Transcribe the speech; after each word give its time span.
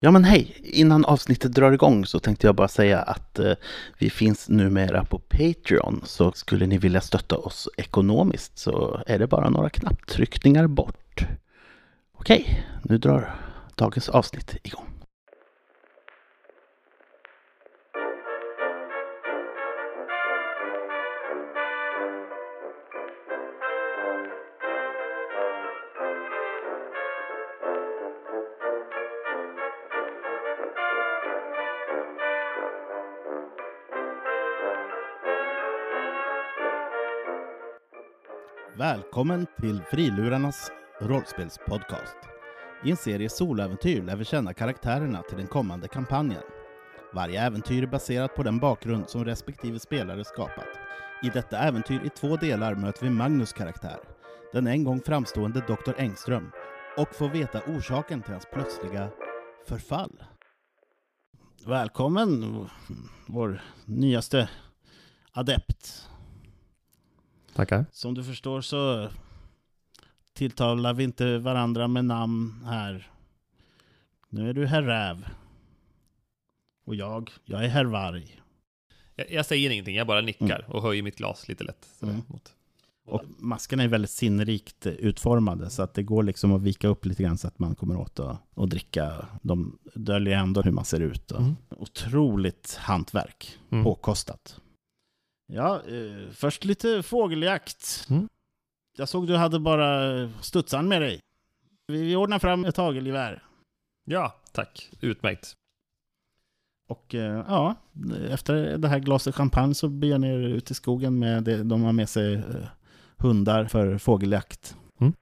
Ja 0.00 0.10
men 0.10 0.24
hej! 0.24 0.56
Innan 0.62 1.04
avsnittet 1.04 1.52
drar 1.52 1.72
igång 1.72 2.06
så 2.06 2.18
tänkte 2.18 2.46
jag 2.46 2.54
bara 2.54 2.68
säga 2.68 2.98
att 3.02 3.38
eh, 3.38 3.52
vi 3.98 4.10
finns 4.10 4.48
numera 4.48 5.04
på 5.04 5.18
Patreon. 5.18 6.02
Så 6.04 6.32
skulle 6.32 6.66
ni 6.66 6.78
vilja 6.78 7.00
stötta 7.00 7.36
oss 7.36 7.68
ekonomiskt 7.76 8.58
så 8.58 9.02
är 9.06 9.18
det 9.18 9.26
bara 9.26 9.50
några 9.50 9.70
knapptryckningar 9.70 10.66
bort. 10.66 11.26
Okej, 12.18 12.66
nu 12.82 12.98
drar 12.98 13.34
dagens 13.74 14.08
avsnitt 14.08 14.56
igång. 14.62 14.95
Välkommen 38.96 39.46
till 39.60 39.82
Frilurarnas 39.90 40.70
rollspelspodcast. 41.00 42.16
I 42.84 42.90
en 42.90 42.96
serie 42.96 43.28
soläventyr 43.28 44.02
lär 44.02 44.16
vi 44.16 44.24
känna 44.24 44.54
karaktärerna 44.54 45.22
till 45.22 45.36
den 45.36 45.46
kommande 45.46 45.88
kampanjen. 45.88 46.42
Varje 47.14 47.40
äventyr 47.40 47.82
är 47.82 47.86
baserat 47.86 48.34
på 48.34 48.42
den 48.42 48.58
bakgrund 48.58 49.08
som 49.08 49.24
respektive 49.24 49.78
spelare 49.78 50.24
skapat. 50.24 50.68
I 51.22 51.28
detta 51.28 51.58
äventyr 51.58 52.00
i 52.04 52.08
två 52.08 52.36
delar 52.36 52.74
möter 52.74 53.04
vi 53.04 53.10
Magnus 53.10 53.52
karaktär, 53.52 53.98
den 54.52 54.66
en 54.66 54.84
gång 54.84 55.00
framstående 55.00 55.60
Dr. 55.60 55.92
Engström, 55.98 56.50
och 56.96 57.14
får 57.14 57.28
veta 57.28 57.60
orsaken 57.66 58.22
till 58.22 58.32
hans 58.32 58.46
plötsliga 58.52 59.08
förfall. 59.66 60.22
Välkommen, 61.66 62.60
vår 63.26 63.62
nyaste 63.84 64.48
adept. 65.32 66.08
Tackar. 67.56 67.86
Som 67.92 68.14
du 68.14 68.24
förstår 68.24 68.60
så 68.60 69.08
tilltalar 70.32 70.94
vi 70.94 71.04
inte 71.04 71.38
varandra 71.38 71.88
med 71.88 72.04
namn 72.04 72.64
här. 72.66 73.10
Nu 74.28 74.50
är 74.50 74.54
du 74.54 74.66
herr 74.66 74.82
Räv. 74.82 75.26
Och 76.86 76.94
jag, 76.94 77.30
jag 77.44 77.64
är 77.64 77.68
herr 77.68 77.84
Varg. 77.84 78.40
Jag, 79.14 79.30
jag 79.30 79.46
säger 79.46 79.70
ingenting, 79.70 79.96
jag 79.96 80.06
bara 80.06 80.20
nickar 80.20 80.66
och 80.68 80.82
höjer 80.82 81.02
mitt 81.02 81.16
glas 81.16 81.48
lite 81.48 81.64
lätt. 81.64 81.88
sådär 81.98 82.12
Mm. 82.12 82.24
Mot. 82.28 82.52
Och 83.06 83.22
maskerna 83.38 83.82
är 83.82 83.88
väldigt 83.88 84.10
sinnrikt 84.10 84.86
utformade 84.86 85.70
så 85.70 85.82
att 85.82 85.94
det 85.94 86.02
går 86.02 86.22
liksom 86.22 86.52
att 86.52 86.62
vika 86.62 86.88
upp 86.88 87.06
lite 87.06 87.22
grann 87.22 87.38
så 87.38 87.48
att 87.48 87.58
man 87.58 87.74
kommer 87.74 87.96
åt 87.96 88.20
att, 88.20 88.38
att 88.54 88.70
dricka. 88.70 89.26
De 89.42 89.78
döljer 89.94 90.38
ändå 90.38 90.62
hur 90.62 90.70
man 90.72 90.84
ser 90.84 91.00
ut. 91.00 91.30
Och 91.30 91.40
Mm. 91.40 91.56
Otroligt 91.68 92.76
hantverk. 92.80 93.58
Mm. 93.70 93.84
Påkostat. 93.84 94.60
Ja, 95.46 95.82
eh, 95.88 96.30
först 96.32 96.64
lite 96.64 97.02
fågeljakt. 97.02 98.06
Mm. 98.10 98.28
Jag 98.96 99.08
såg 99.08 99.26
du 99.26 99.36
hade 99.36 99.60
bara 99.60 100.30
studsan 100.40 100.88
med 100.88 101.02
dig. 101.02 101.20
Vi, 101.86 102.02
vi 102.02 102.16
ordnar 102.16 102.38
fram 102.38 102.64
ett 102.64 102.76
hagelgevär. 102.76 103.42
Ja, 104.04 104.34
tack. 104.52 104.90
Utmärkt. 105.00 105.56
Och 106.88 107.14
eh, 107.14 107.44
ja, 107.48 107.74
efter 108.30 108.78
det 108.78 108.88
här 108.88 108.98
glaset 108.98 109.34
champagne 109.34 109.74
så 109.74 109.88
beger 109.88 110.18
ni 110.18 110.28
er 110.28 110.38
ut 110.38 110.70
i 110.70 110.74
skogen 110.74 111.18
med 111.18 111.44
det, 111.44 111.62
de 111.62 111.82
har 111.82 111.92
med 111.92 112.08
sig 112.08 112.34
eh, 112.34 112.68
hundar 113.16 113.64
för 113.64 113.98
fågeljakt. 113.98 114.76
Mm. 115.00 115.12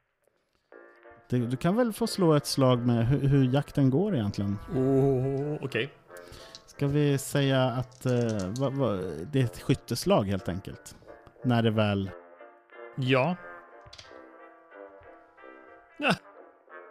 Det, 1.31 1.39
du 1.39 1.57
kan 1.57 1.77
väl 1.77 1.93
få 1.93 2.07
slå 2.07 2.35
ett 2.35 2.47
slag 2.47 2.87
med 2.87 3.09
hur, 3.09 3.29
hur 3.29 3.45
jakten 3.55 3.91
går 3.91 4.15
egentligen. 4.15 4.59
Oh, 4.75 5.65
Okej. 5.65 5.93
Ska 6.67 6.87
vi 6.87 7.19
säga 7.19 7.63
att 7.65 8.07
eh, 8.07 8.13
vad, 8.59 8.73
vad, 8.73 9.01
det 9.33 9.41
är 9.41 9.45
ett 9.45 9.63
skytteslag 9.63 10.25
helt 10.25 10.49
enkelt? 10.49 10.97
När 11.45 11.63
det 11.63 11.71
väl... 11.71 12.11
Ja. 12.97 13.37
ja. 15.99 16.15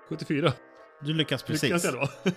74. 0.09 0.53
Du 1.01 1.13
lyckas 1.13 1.43
precis. 1.43 1.63
Lyckas 1.63 1.83
jag 1.83 1.93
då? 1.93 2.07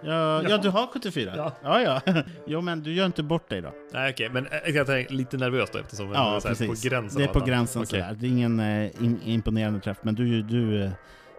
Ja, 0.00 0.42
ja. 0.42 0.48
Ja. 0.48 0.58
du 0.58 0.68
har 0.68 0.86
74? 0.86 1.32
Ja. 1.36 1.52
ja. 1.62 2.00
ja. 2.04 2.22
Jo, 2.46 2.60
men 2.60 2.82
du 2.82 2.92
gör 2.92 3.06
inte 3.06 3.22
bort 3.22 3.48
dig 3.48 3.60
då. 3.60 3.72
Nej, 3.92 4.12
okej. 4.12 4.28
Men 4.28 4.46
äh, 4.46 4.76
jag 4.76 4.88
är 4.88 5.08
lite 5.08 5.36
nervös 5.36 5.70
då 5.72 5.78
eftersom 5.78 6.12
Ja, 6.12 6.28
är 6.28 6.32
här 6.32 6.40
precis. 6.40 6.82
på 6.82 6.88
gränsen. 6.88 7.18
det 7.22 7.28
är 7.28 7.32
på 7.32 7.40
gränsen 7.40 7.82
Okej. 7.82 8.00
sådär. 8.00 8.16
Det 8.18 8.26
är 8.26 8.30
ingen 8.30 8.60
eh, 8.60 9.04
in, 9.04 9.20
imponerande 9.24 9.80
träff, 9.80 9.98
men 10.02 10.14
du, 10.14 10.42
du, 10.42 10.84
eh, 10.84 10.90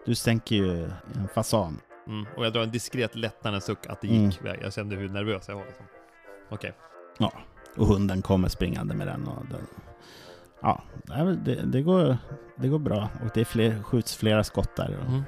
du 0.06 0.16
sänker 0.16 0.56
ju 0.56 0.84
en 0.84 1.28
fasan. 1.34 1.80
Mm. 2.08 2.26
Och 2.38 2.46
jag 2.46 2.54
drar 2.54 2.64
en 2.64 2.72
diskret 2.72 3.16
lättnadens 3.16 3.66
suck 3.66 3.88
att 3.88 4.02
det 4.02 4.08
Mm. 4.08 4.26
gick 4.26 4.46
väg. 4.46 4.60
Jag 4.64 4.74
kände 4.74 4.96
hur 4.96 5.10
nervös 5.10 5.48
jag 5.48 5.56
var. 5.56 5.66
Liksom. 5.66 5.86
Okej. 6.50 6.74
Och 7.78 7.88
hunden 7.88 8.22
kommer 8.22 8.48
springande 8.50 8.96
med 8.96 9.08
den. 9.08 9.28
Och 9.28 9.46
den 9.46 9.68
ja, 10.62 10.82
det, 11.46 11.56
det, 11.56 11.82
går, 11.82 12.18
det 12.56 12.68
går 12.68 12.80
bra. 12.80 13.10
Och 13.24 13.30
det 13.34 13.42
är 13.42 13.46
fler, 13.46 13.84
skjuts 13.84 14.16
flera 14.16 14.44
skott 14.44 14.76
där. 14.76 14.98
Och, 15.02 15.08
Mm. 15.08 15.24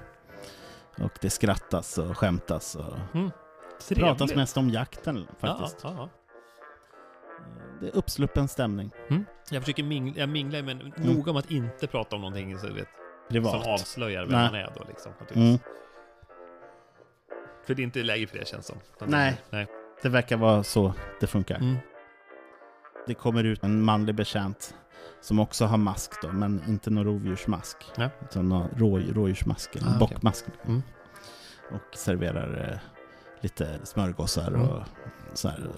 och 1.01 1.11
det 1.21 1.29
skrattas 1.29 1.97
och 1.97 2.17
skämtas. 2.17 2.75
Och 2.75 2.83
Trevligt. 3.81 3.99
pratas 4.05 4.35
mest 4.35 4.57
om 4.57 4.69
jakten 4.69 5.27
faktiskt. 5.39 5.79
Ja, 5.83 5.93
ja, 5.97 6.09
Det 7.81 7.87
är 7.87 7.95
uppsluppen 7.95 8.47
stämning. 8.47 8.91
ja. 9.09 9.15
Jag 9.49 9.61
försöker 9.63 9.83
mingla, 9.83 10.19
jag 10.19 10.29
minglar 10.29 10.61
men 10.61 10.81
Mm. 10.81 10.93
noga 11.13 11.33
med 11.33 11.39
att 11.39 11.51
inte 11.51 11.87
prata 11.87 12.15
om 12.15 12.21
någonting 12.21 12.59
så, 12.59 12.73
vet, 12.73 12.87
Privat. 13.29 13.51
som 13.63 13.71
avslöjar 13.73 14.21
vem 14.25 14.31
Nej. 14.31 14.51
man 14.51 14.55
är 14.59 14.71
då 14.77 14.83
liksom. 14.87 15.11
naturligtvis. 15.19 15.37
Mm. 15.37 15.59
För 17.67 17.75
det 17.75 17.81
är 17.81 17.83
inte 17.83 18.03
läge 18.03 18.27
för 18.27 18.37
det 18.37 18.47
känns 18.47 18.65
som. 18.65 18.77
Nej. 19.07 19.41
det- 19.49 19.57
Nej. 19.57 19.67
Det 20.01 20.09
verkar 20.09 20.37
vara 20.37 20.63
så 20.63 20.93
det 21.19 21.27
funkar. 21.27 21.55
Mm. 21.57 21.75
Det 23.07 23.13
kommer 23.13 23.43
ut 23.43 23.63
en 23.63 23.81
manlig 23.81 24.15
betjänt 24.15 24.75
som 25.21 25.39
också 25.39 25.65
har 25.65 25.77
mask 25.77 26.21
då, 26.21 26.31
men 26.31 26.61
inte 26.67 26.89
någon 26.89 27.03
rovdjursmask. 27.05 27.77
Ja. 27.97 28.09
Utan 28.23 28.49
någon 28.49 28.67
rå, 28.77 28.99
rådjursmask, 28.99 29.75
en 29.75 29.87
Ah, 29.87 29.99
bockmask. 29.99 30.45
Mm. 30.65 30.81
Och 31.71 31.95
serverar 31.97 32.71
eh, 32.71 32.79
lite 33.41 33.79
smörgåsar 33.83 34.47
Mm. 34.47 34.61
och 34.69 34.83
så 35.33 35.47
här. 35.49 35.69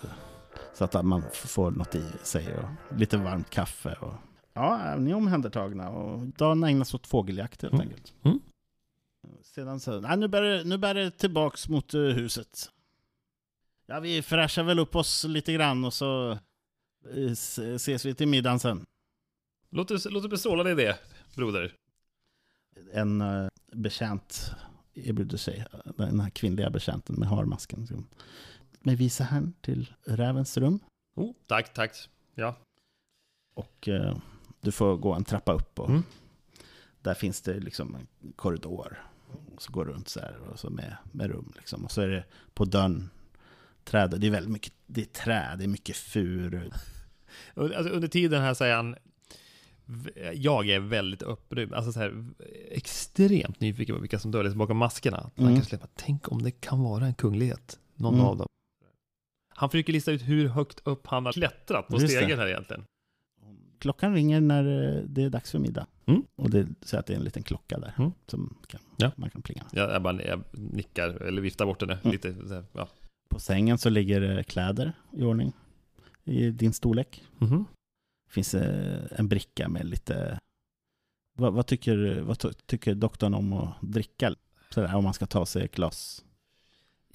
Så 0.74 0.84
att 0.84 1.06
man 1.06 1.24
får 1.34 1.72
något 1.72 1.96
i 1.96 2.06
sig 2.24 2.48
och 2.58 2.98
lite 2.98 3.18
varmt 3.18 3.50
kaffe. 3.50 3.98
Och... 4.02 4.14
Ja, 4.54 4.96
ni 4.98 5.12
är 5.12 5.16
omhändertagna 5.16 5.90
och 5.90 6.20
dagen 6.20 6.64
ägnas 6.64 6.94
åt 6.94 7.08
fågeljakt 7.08 7.62
helt 7.62 7.74
Mm. 7.74 7.88
enkelt. 7.88 8.14
Mm. 8.24 8.40
Sedan 9.42 9.80
så, 9.80 10.00
nej, 10.02 10.18
nu 10.18 10.28
bär 10.28 10.42
det, 10.42 10.64
nu 10.64 10.78
bär 10.78 10.94
det 10.94 11.12
tillbaks 11.12 11.70
mot 11.70 11.94
eh, 11.94 12.02
huset. 12.02 12.72
Ja, 13.86 14.00
vi 14.00 14.22
fräschar 14.22 14.64
väl 14.64 14.80
upp 14.80 14.96
oss 14.96 15.24
lite 15.24 15.54
grann 15.54 15.86
och 15.86 15.94
så 15.94 16.32
eh, 17.16 17.32
ses 17.76 18.06
vi 18.06 18.16
till 18.16 18.28
middagen 18.28 18.60
sen. 18.60 18.86
Låt 19.70 19.92
oss, 19.92 20.08
låt 20.10 20.24
oss 20.24 20.30
bestråla 20.30 20.64
dig 20.64 20.76
det, 20.76 21.00
broder. 21.36 21.74
En 22.94 23.22
uh, 23.22 23.50
betjänt 23.74 24.52
erbjuder 24.94 25.38
sig, 25.38 25.66
den 25.98 26.20
här 26.20 26.30
kvinnliga 26.30 26.70
betjänten 26.70 27.16
med 27.16 27.30
harmasken. 27.30 28.08
Med 28.80 28.98
visa 28.98 29.24
herrn 29.24 29.54
till 29.62 29.94
rävens 30.06 30.58
rum. 30.58 30.80
Oh, 31.16 31.34
tack, 31.48 31.74
tack. 31.74 32.10
Ja. 32.36 32.56
Och 33.56 33.88
eh, 33.88 34.18
du 34.62 34.72
får 34.72 34.98
gå 34.98 35.14
en 35.14 35.24
trappa 35.24 35.54
upp 35.54 35.80
och 35.80 35.90
Mm. 35.90 36.04
där 37.02 37.14
finns 37.14 37.42
det 37.42 37.60
liksom 37.60 37.96
en 37.96 38.34
korridor. 38.34 39.07
Och 39.58 39.64
så 39.64 39.72
går 39.72 39.86
runt 39.86 40.08
så 40.10 40.20
här 40.20 40.38
och 40.52 40.60
så 40.60 40.70
med, 40.70 40.98
med 41.12 41.30
rum 41.32 41.54
liksom. 41.56 41.86
Och 41.86 41.92
så 41.92 42.02
är 42.02 42.08
det 42.08 42.24
på 42.54 42.66
dörren 42.66 43.10
träd. 43.84 44.16
Det 44.20 44.28
är 44.28 44.32
väldigt 44.32 44.52
mycket, 44.52 44.74
det 44.86 45.02
är 45.02 45.06
träd, 45.06 45.56
det 45.58 45.64
är 45.64 45.68
mycket 45.68 45.96
furu. 45.98 46.70
Alltså, 47.56 47.90
under 47.90 48.08
tiden 48.08 48.42
här 48.42 48.54
säger 48.54 48.76
han, 48.76 48.96
jag 50.34 50.70
är 50.70 50.80
väldigt 50.80 51.22
upprymd, 51.22 51.74
alltså 51.74 51.92
så 51.92 52.00
här, 52.00 52.26
extremt 52.72 53.60
nyfiken 53.60 53.96
på 53.96 54.02
vilka 54.02 54.20
som 54.20 54.32
döljer 54.32 54.52
sig 54.52 54.58
bakom 54.58 54.78
maskerna. 54.78 55.30
Man 55.36 55.46
Mm. 55.46 55.56
kan 55.56 55.66
släppa, 55.66 55.88
tänk 55.96 56.32
om 56.32 56.42
det 56.42 56.52
kan 56.52 56.84
vara 56.84 57.06
en 57.06 57.14
kunglighet, 57.14 57.80
någon 57.96 58.14
Mm. 58.14 58.26
av 58.26 58.38
dem. 58.38 58.48
Han 59.56 59.70
försöker 59.70 59.94
lista 59.94 60.12
ut 60.12 60.22
hur 60.22 60.48
högt 60.48 60.80
upp 60.88 61.08
han 61.08 61.26
har 61.26 61.34
klättrat 61.34 61.88
på 61.88 62.00
Just 62.02 62.14
stegen 62.14 62.40
här 62.40 62.48
egentligen. 62.48 62.84
Klockan 63.80 64.14
ringer 64.14 64.42
när 64.42 64.98
eh, 64.98 65.04
det 65.04 65.24
är 65.24 65.30
dags 65.30 65.52
för 65.52 65.60
middag. 65.60 65.88
Mm. 66.08 66.24
Och 66.36 66.50
det 66.50 66.68
säger 66.82 67.00
att 67.00 67.06
det 67.06 67.14
är 67.14 67.18
en 67.18 67.24
liten 67.24 67.44
klocka 67.44 67.80
där 67.80 67.94
Mm. 67.98 68.12
som 68.28 68.58
kan, 68.68 68.80
Ja. 68.98 69.12
man 69.16 69.30
kan 69.30 69.42
plinga. 69.42 69.66
Jag, 69.72 69.92
jag, 69.92 70.02
bara, 70.02 70.24
jag 70.24 70.44
nickar, 70.52 71.10
eller 71.10 71.42
viftar 71.42 71.66
bort 71.66 71.82
henne 71.82 72.00
Mm. 72.04 72.12
lite. 72.12 72.36
Ja. 72.74 72.88
På 73.30 73.40
sängen 73.40 73.78
så 73.78 73.90
ligger 73.90 74.38
eh, 74.38 74.44
kläder 74.44 74.94
i 75.14 75.24
ordning 75.24 75.54
i 76.24 76.50
din 76.52 76.74
storlek. 76.74 77.24
Mhm. 77.38 77.66
finns 78.30 78.54
eh, 78.54 79.04
en 79.12 79.28
bricka 79.28 79.70
med 79.70 79.86
lite... 79.86 80.40
Vad, 81.38 81.54
vad, 81.54 81.68
tycker, 81.68 82.22
vad 82.22 82.40
ty- 82.40 82.54
tycker 82.66 82.96
doktorn 82.96 83.34
om 83.34 83.54
att 83.54 83.74
dricka? 83.82 84.36
Sådär, 84.70 84.96
om 84.96 85.04
man 85.04 85.14
ska 85.14 85.26
ta 85.26 85.46
sig 85.46 85.66
ett 85.66 85.76
glas. 85.76 86.24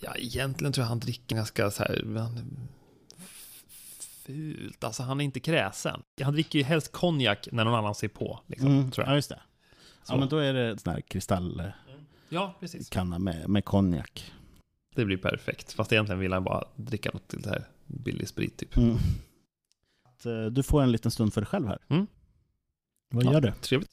Ja, 0.00 0.15
egentligen 0.17 0.73
tror 0.73 0.83
jag 0.83 0.89
han 0.89 1.00
dricker 1.00 1.37
ganska 1.37 1.71
så 1.71 1.83
här... 1.83 2.05
Han, 2.19 2.69
fult. 4.27 4.85
Alltså 4.85 5.03
han 5.03 5.21
är 5.21 5.25
inte 5.25 5.41
kräsen. 5.41 6.03
Han 6.23 6.33
dricker 6.33 6.59
ju 6.59 6.65
helst 6.65 6.93
konjak 6.93 7.49
när 7.53 7.65
någon 7.65 7.75
annan 7.75 7.95
ser 7.95 8.09
på. 8.09 8.41
Liksom, 8.47 8.69
Mm, 8.69 8.91
tror 8.91 9.07
Ja, 9.07 9.11
jag. 9.13 9.17
just 9.19 9.29
det. 9.29 9.41
Så. 10.05 10.13
Ja, 10.13 10.19
men 10.19 10.29
då 10.29 10.37
är 10.39 10.53
det 10.53 10.79
sån 10.79 10.93
här 10.93 11.01
kristallkanna 11.01 11.73
Ja, 12.29 12.57
precis. 12.61 12.91
med, 13.19 13.49
med 13.49 13.65
konjak. 13.65 14.33
Det 14.95 15.05
blir 15.05 15.17
perfekt. 15.17 15.73
Fast 15.73 15.93
egentligen 15.93 16.19
vill 16.21 16.33
han 16.33 16.45
bara 16.45 16.65
dricka 16.77 17.11
något 17.13 17.29
till 17.29 17.43
det 17.43 17.51
här 17.51 17.65
billig 17.87 18.29
sprit 18.29 18.57
typ. 18.57 18.77
Mm. 18.77 18.97
Eh, 20.25 20.47
Du 20.51 20.63
får 20.63 20.83
en 20.83 20.93
liten 20.93 21.11
stund 21.11 21.35
för 21.35 21.41
dig 21.41 21.49
själv 21.49 21.67
här. 21.69 21.79
Mm. 21.89 22.07
Vad 23.11 23.25
Ja. 23.25 23.33
gör 23.33 23.41
du? 23.41 23.53
Trevligt. 23.61 23.91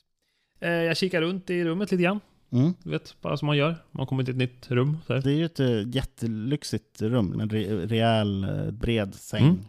Eh, 0.59 0.69
jag 0.71 0.97
kikar 0.97 1.21
runt 1.21 1.49
i 1.49 1.63
rummet 1.63 1.91
lite 1.91 2.03
grann. 2.03 2.19
Mm. 2.51 2.73
Du 2.83 2.89
vet, 2.89 3.21
bara 3.21 3.37
som 3.37 3.45
man 3.45 3.57
gör. 3.57 3.75
Man 3.91 4.05
kommer 4.05 4.23
till 4.23 4.33
ett 4.33 4.37
nytt 4.37 4.71
rum. 4.71 4.97
Det 5.07 5.13
är 5.13 5.27
ju 5.29 5.45
ett 5.45 5.59
eh, 5.59 5.87
jättelyxigt 5.95 7.01
rum 7.01 7.39
en 7.39 7.49
re- 7.49 7.87
rejäl 7.87 8.43
eh, 8.43 8.71
bred 8.71 9.15
säng. 9.15 9.43
Mm. 9.43 9.59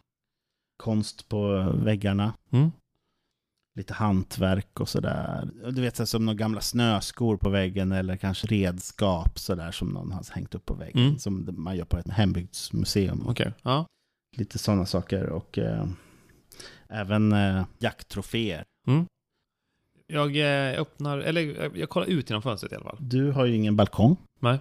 Konst 0.80 1.28
på 1.28 1.72
väggarna. 1.74 2.32
Mm. 2.50 2.70
Lite 3.74 3.94
hantverk 3.94 4.80
och 4.80 4.88
sådär. 4.88 5.48
Du 5.70 5.82
vet 5.82 5.96
så 5.96 6.06
som 6.06 6.26
några 6.26 6.36
gamla 6.36 6.60
snöskor 6.60 7.36
på 7.36 7.50
väggen 7.50 7.92
eller 7.92 8.16
kanske 8.16 8.46
redskap 8.46 9.38
sådär 9.38 9.70
som 9.70 9.88
någon 9.88 10.12
har 10.12 10.34
hängt 10.34 10.54
upp 10.54 10.66
på 10.66 10.74
väggen. 10.74 11.06
Mm. 11.06 11.18
Som 11.18 11.48
man 11.56 11.76
gör 11.76 11.84
på 11.84 11.98
ett 11.98 12.10
hembygdsmuseum. 12.10 13.24
Okej. 13.26 13.52
Ja. 13.62 13.86
Lite 14.36 14.58
sådana 14.58 14.86
saker 14.86 15.26
och 15.26 15.58
eh, 15.58 15.86
även 16.88 17.32
eh, 17.32 17.64
jakttroféer. 17.78 18.64
Jag 20.06 20.36
eh, 20.36 20.80
öppnar, 20.80 21.18
eller 21.18 21.40
jag, 21.40 21.76
jag 21.76 21.88
kollar 21.88 22.06
ut 22.06 22.30
genom 22.30 22.42
fönstret 22.42 22.72
i 22.72 22.74
alla 22.74 22.84
fall. 22.84 22.96
Du 23.00 23.30
har 23.30 23.46
ju 23.46 23.56
ingen 23.56 23.76
balkong. 23.76 24.16
Nej. 24.38 24.58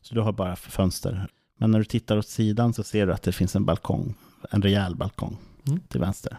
Så 0.00 0.14
du 0.14 0.20
har 0.20 0.32
bara 0.32 0.56
fönster. 0.56 1.28
Men 1.56 1.70
när 1.70 1.78
du 1.78 1.84
tittar 1.84 2.16
åt 2.16 2.28
sidan 2.28 2.74
så 2.74 2.82
ser 2.82 3.06
du 3.06 3.12
att 3.12 3.22
det 3.22 3.32
finns 3.32 3.56
en 3.56 3.64
balkong. 3.64 4.14
En 4.50 4.62
rejäl 4.62 4.96
balkong 4.96 5.36
Mm. 5.68 5.80
till 5.88 6.00
vänster. 6.00 6.38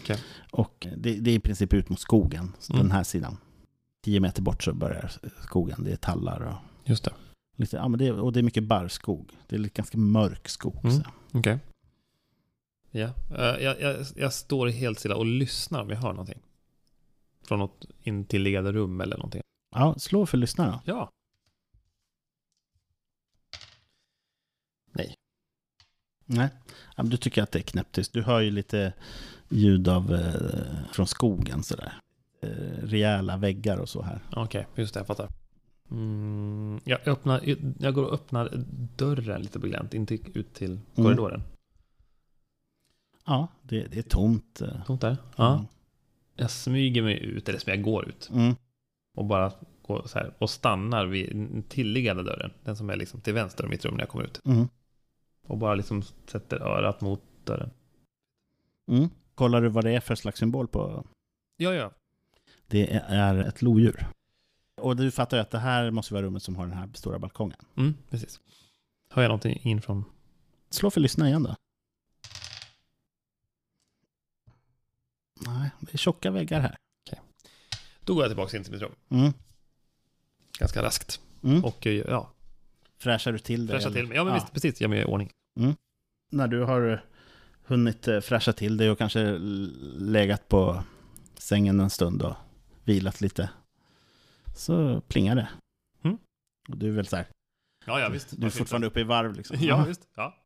Okej. 0.00 0.18
Och 0.50 0.86
det, 0.96 1.14
det 1.20 1.30
är 1.30 1.34
i 1.34 1.40
princip 1.40 1.72
ut 1.72 1.88
mot 1.88 2.00
skogen, 2.00 2.52
Mm. 2.70 2.82
den 2.82 2.90
här 2.90 3.02
sidan. 3.04 3.36
Tio 4.04 4.20
meter 4.20 4.42
bort 4.42 4.62
så 4.62 4.72
börjar 4.74 5.12
skogen. 5.42 5.84
Det 5.84 5.92
är 5.92 5.96
tallar 5.96 6.40
och 6.40 6.54
Just 6.90 7.04
det. 7.04 7.12
lite, 7.56 7.76
ja, 7.76 7.88
men 7.88 7.98
det, 7.98 8.12
och 8.12 8.32
det 8.32 8.40
är 8.40 8.42
mycket 8.42 8.64
barrskog. 8.64 9.30
Det 9.48 9.56
är 9.56 9.60
lite 9.60 9.74
ganska 9.76 9.98
mörk 9.98 10.48
skog. 10.48 10.84
Mm. 10.84 11.02
Okej. 11.32 11.58
Ja. 12.90 13.08
Eh, 13.38 13.64
jag, 13.64 13.80
jag, 13.80 13.96
jag 14.16 14.32
står 14.32 14.68
helt 14.68 14.98
stilla 14.98 15.16
och 15.16 15.26
lyssnar 15.26 15.82
om 15.82 15.90
jag 15.90 15.96
hör 15.96 16.10
någonting. 16.12 16.38
Från 17.44 17.58
något 17.58 17.84
intilliggande 18.02 18.72
rum 18.72 19.00
eller 19.00 19.16
någonting. 19.16 19.42
Ja, 19.74 19.94
slå 19.98 20.26
för 20.26 20.38
lyssnarna. 20.38 20.80
Ja. 20.84 21.10
Nej, 26.32 26.48
du 26.96 27.16
tycker 27.16 27.42
att 27.42 27.52
det 27.52 27.58
är 27.58 27.62
knäpptyst. 27.62 28.12
Du 28.12 28.22
hör 28.22 28.40
ju 28.40 28.50
lite 28.50 28.92
ljud 29.48 29.88
av 29.88 30.14
eh, 30.14 30.92
från 30.92 31.06
skogen 31.06 31.62
sådär. 31.62 31.92
Eh, 32.42 32.48
rejäla 32.82 33.36
väggar 33.36 33.76
och 33.78 33.88
så 33.88 34.02
här. 34.02 34.20
Okej, 34.36 34.66
just 34.74 34.94
det, 34.94 35.00
jag 35.00 35.06
fattar. 35.06 35.28
Mm, 35.90 36.80
jag, 36.84 37.08
öppnar, 37.08 37.40
jag 37.78 37.94
går 37.94 38.04
och 38.04 38.12
öppnar 38.14 38.50
dörren 38.96 39.42
lite 39.42 39.60
på 39.60 39.66
glänt, 39.66 39.94
inte 39.94 40.14
ut 40.14 40.54
till 40.54 40.80
korridoren. 40.94 41.42
Ja, 43.26 43.48
det, 43.62 43.86
det 43.86 43.98
är 43.98 44.02
tomt. 44.02 44.60
eh. 44.60 44.84
Tomt 44.86 45.00
där? 45.00 45.16
Ja. 45.36 45.64
Jag 46.36 46.50
smyger 46.50 47.02
mig 47.02 47.22
ut, 47.22 47.48
eller 47.48 47.60
jag 47.66 47.82
går 47.82 48.08
ut. 48.08 48.30
Mm. 48.32 48.54
Och 49.16 49.24
bara 49.24 49.52
går 49.82 50.02
så 50.06 50.18
här, 50.18 50.34
och 50.38 50.50
stannar 50.50 51.06
vid 51.06 51.36
den 51.36 51.62
tilliggande 51.62 52.22
dörren. 52.22 52.50
Den 52.64 52.76
som 52.76 52.90
är 52.90 52.96
liksom 52.96 53.20
till 53.20 53.34
vänster 53.34 53.64
om 53.64 53.70
mitt 53.70 53.84
rum 53.84 53.94
när 53.94 54.00
jag 54.00 54.08
kommer 54.08 54.24
ut. 54.24 54.40
Och 55.50 55.58
bara 55.58 55.74
liksom 55.74 56.02
sätter 56.02 56.60
örat 56.60 57.00
mot 57.00 57.22
dörren. 57.44 57.70
Mm. 58.90 59.08
Kollar 59.34 59.62
du 59.62 59.68
vad 59.68 59.84
det 59.84 59.90
är 59.90 60.00
för 60.00 60.14
slags 60.14 60.38
symbol 60.38 60.68
på? 60.68 61.04
Ja, 61.56 61.74
ja. 61.74 61.92
Det 62.66 62.92
är 63.08 63.34
ett 63.34 63.62
lodjur. 63.62 64.06
Och 64.80 64.96
du 64.96 65.10
fattar 65.10 65.36
ju 65.36 65.40
att 65.40 65.50
det 65.50 65.58
här 65.58 65.90
måste 65.90 66.14
vara 66.14 66.26
rummet 66.26 66.42
som 66.42 66.56
har 66.56 66.66
den 66.66 66.76
här 66.76 66.90
stora 66.94 67.18
balkongen. 67.18 67.58
Mm, 67.76 67.94
precis. 68.10 68.40
Hör 69.10 69.22
jag 69.22 69.28
någonting 69.28 69.60
in 69.62 69.82
från... 69.82 70.04
Slå 70.70 70.90
för 70.90 71.00
lyssna 71.00 71.28
igen 71.28 71.42
då. 71.42 71.54
Nej, 75.46 75.70
det 75.80 75.94
är 75.94 75.98
tjocka 75.98 76.30
väggar 76.30 76.60
här. 76.60 76.76
Då 78.00 78.14
går 78.14 78.22
jag 78.22 78.30
tillbaka 78.30 78.56
in 78.56 78.64
till 78.64 78.72
mitt 78.72 78.82
rum. 78.82 78.94
Mm. 79.08 79.32
Ganska 80.58 80.82
raskt. 80.82 81.20
Mm. 81.42 81.64
Och 81.64 81.86
eh, 81.86 81.92
ja, 81.92 82.30
Fräschar 83.00 83.32
du 83.32 83.38
till 83.38 83.66
det? 83.66 83.72
fräscha 83.72 83.88
eller? 83.88 84.00
till 84.00 84.08
mig. 84.08 84.16
Ja, 84.16 84.24
men 84.24 84.34
visst, 84.34 84.52
precis. 84.52 84.80
Jag 84.80 84.90
med 84.90 85.02
i 85.02 85.04
ordning. 85.04 85.30
När 86.32 86.48
du 86.48 86.60
har 86.64 87.04
hunnit 87.64 88.08
eh, 88.08 88.20
fräscha 88.20 88.52
till 88.52 88.76
dig 88.76 88.90
och 88.90 88.98
kanske 88.98 89.38
legat 89.98 90.48
på 90.48 90.82
sängen 91.38 91.80
en 91.80 91.90
stund 91.90 92.22
och 92.22 92.34
vilat 92.84 93.20
lite. 93.20 93.50
Så 94.56 95.00
plingar 95.00 95.34
det. 95.36 95.48
Mm. 96.02 96.18
Och 96.68 96.76
du 96.76 96.88
är 96.88 96.92
väl 96.92 97.06
så 97.06 97.16
här, 97.16 97.26
Ja, 97.86 98.00
ja, 98.00 98.08
visst. 98.08 98.40
du 98.40 98.46
är 98.46 98.50
fortfarande 98.50 98.86
uppe 98.86 99.00
i 99.00 99.04
varv 99.04 99.34
liksom. 99.34 99.56
Ja, 99.60 99.84
visst. 99.84 100.08
Ja, 100.14 100.36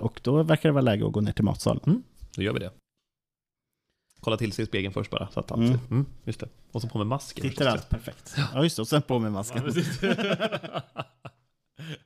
Och 0.00 0.20
då 0.24 0.42
verkar 0.42 0.68
det 0.68 0.72
vara 0.72 0.82
läge 0.82 1.06
att 1.06 1.12
gå 1.12 1.20
ner 1.20 1.32
till 1.32 1.44
matsalen. 1.44 2.02
då 2.36 2.42
gör 2.42 2.52
vi 2.52 2.58
det. 2.58 2.72
Kolla 4.20 4.36
till 4.36 4.52
sig 4.52 4.62
i 4.62 4.66
spegeln 4.66 4.92
först 4.94 5.10
bara. 5.10 5.28
Så 5.30 5.40
att 5.40 5.50
Mm. 5.50 5.68
ser- 5.68 5.86
mm, 5.90 6.06
just 6.24 6.40
det. 6.40 6.48
Och 6.72 6.82
så 6.82 6.88
på 6.88 6.98
med 6.98 7.06
masken. 7.06 7.42
Tittar 7.50 7.66
allt 7.66 7.88
perfekt. 7.88 8.34
Ja, 8.54 8.62
just 8.62 8.76
det. 8.76 8.82
Och 8.82 8.88
sen 8.88 9.02
på 9.02 9.18
med 9.18 9.32
masken. 9.32 9.62
Ja. 10.02 10.82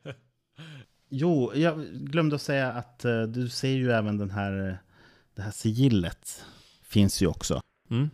Jo, 1.17 1.51
jag 1.55 1.79
glömde 1.93 2.37
att 2.37 2.43
säga 2.43 2.73
att 2.73 3.05
eh, 3.05 3.23
du 3.23 3.49
ser 3.49 3.69
ju 3.69 3.91
även 3.93 4.19
den 4.19 4.31
här, 4.31 4.79
det 5.35 5.43
här 5.43 5.51
sigillet. 5.51 6.45
Finns 6.83 7.23
ju 7.23 7.27
också 7.27 7.61
mm. 7.91 8.11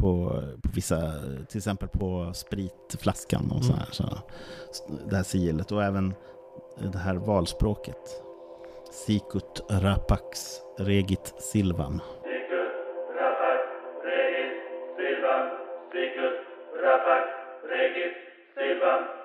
på, 0.00 0.42
på 0.62 0.70
vissa, 0.74 1.12
till 1.48 1.58
exempel 1.58 1.88
på 1.88 2.32
spritflaskan 2.34 3.50
och 3.50 3.64
så 3.64 3.72
Mm. 3.72 3.78
här. 3.78 3.88
Så, 3.92 4.18
det 5.10 5.16
här 5.16 5.22
sigillet 5.22 5.72
och 5.72 5.82
även 5.84 6.14
det 6.92 6.98
här 6.98 7.14
valspråket. 7.14 8.22
Sicut 9.06 9.60
rapax 9.70 10.60
regit 10.78 11.34
silvam. 11.38 12.00
Sicut, 12.22 12.72
rapax, 13.18 13.60
regis, 14.04 14.52
silvam. 14.96 15.48
Sicut, 15.92 16.38
rapax, 16.84 17.26
regis, 17.70 18.14
silvam. 18.54 19.21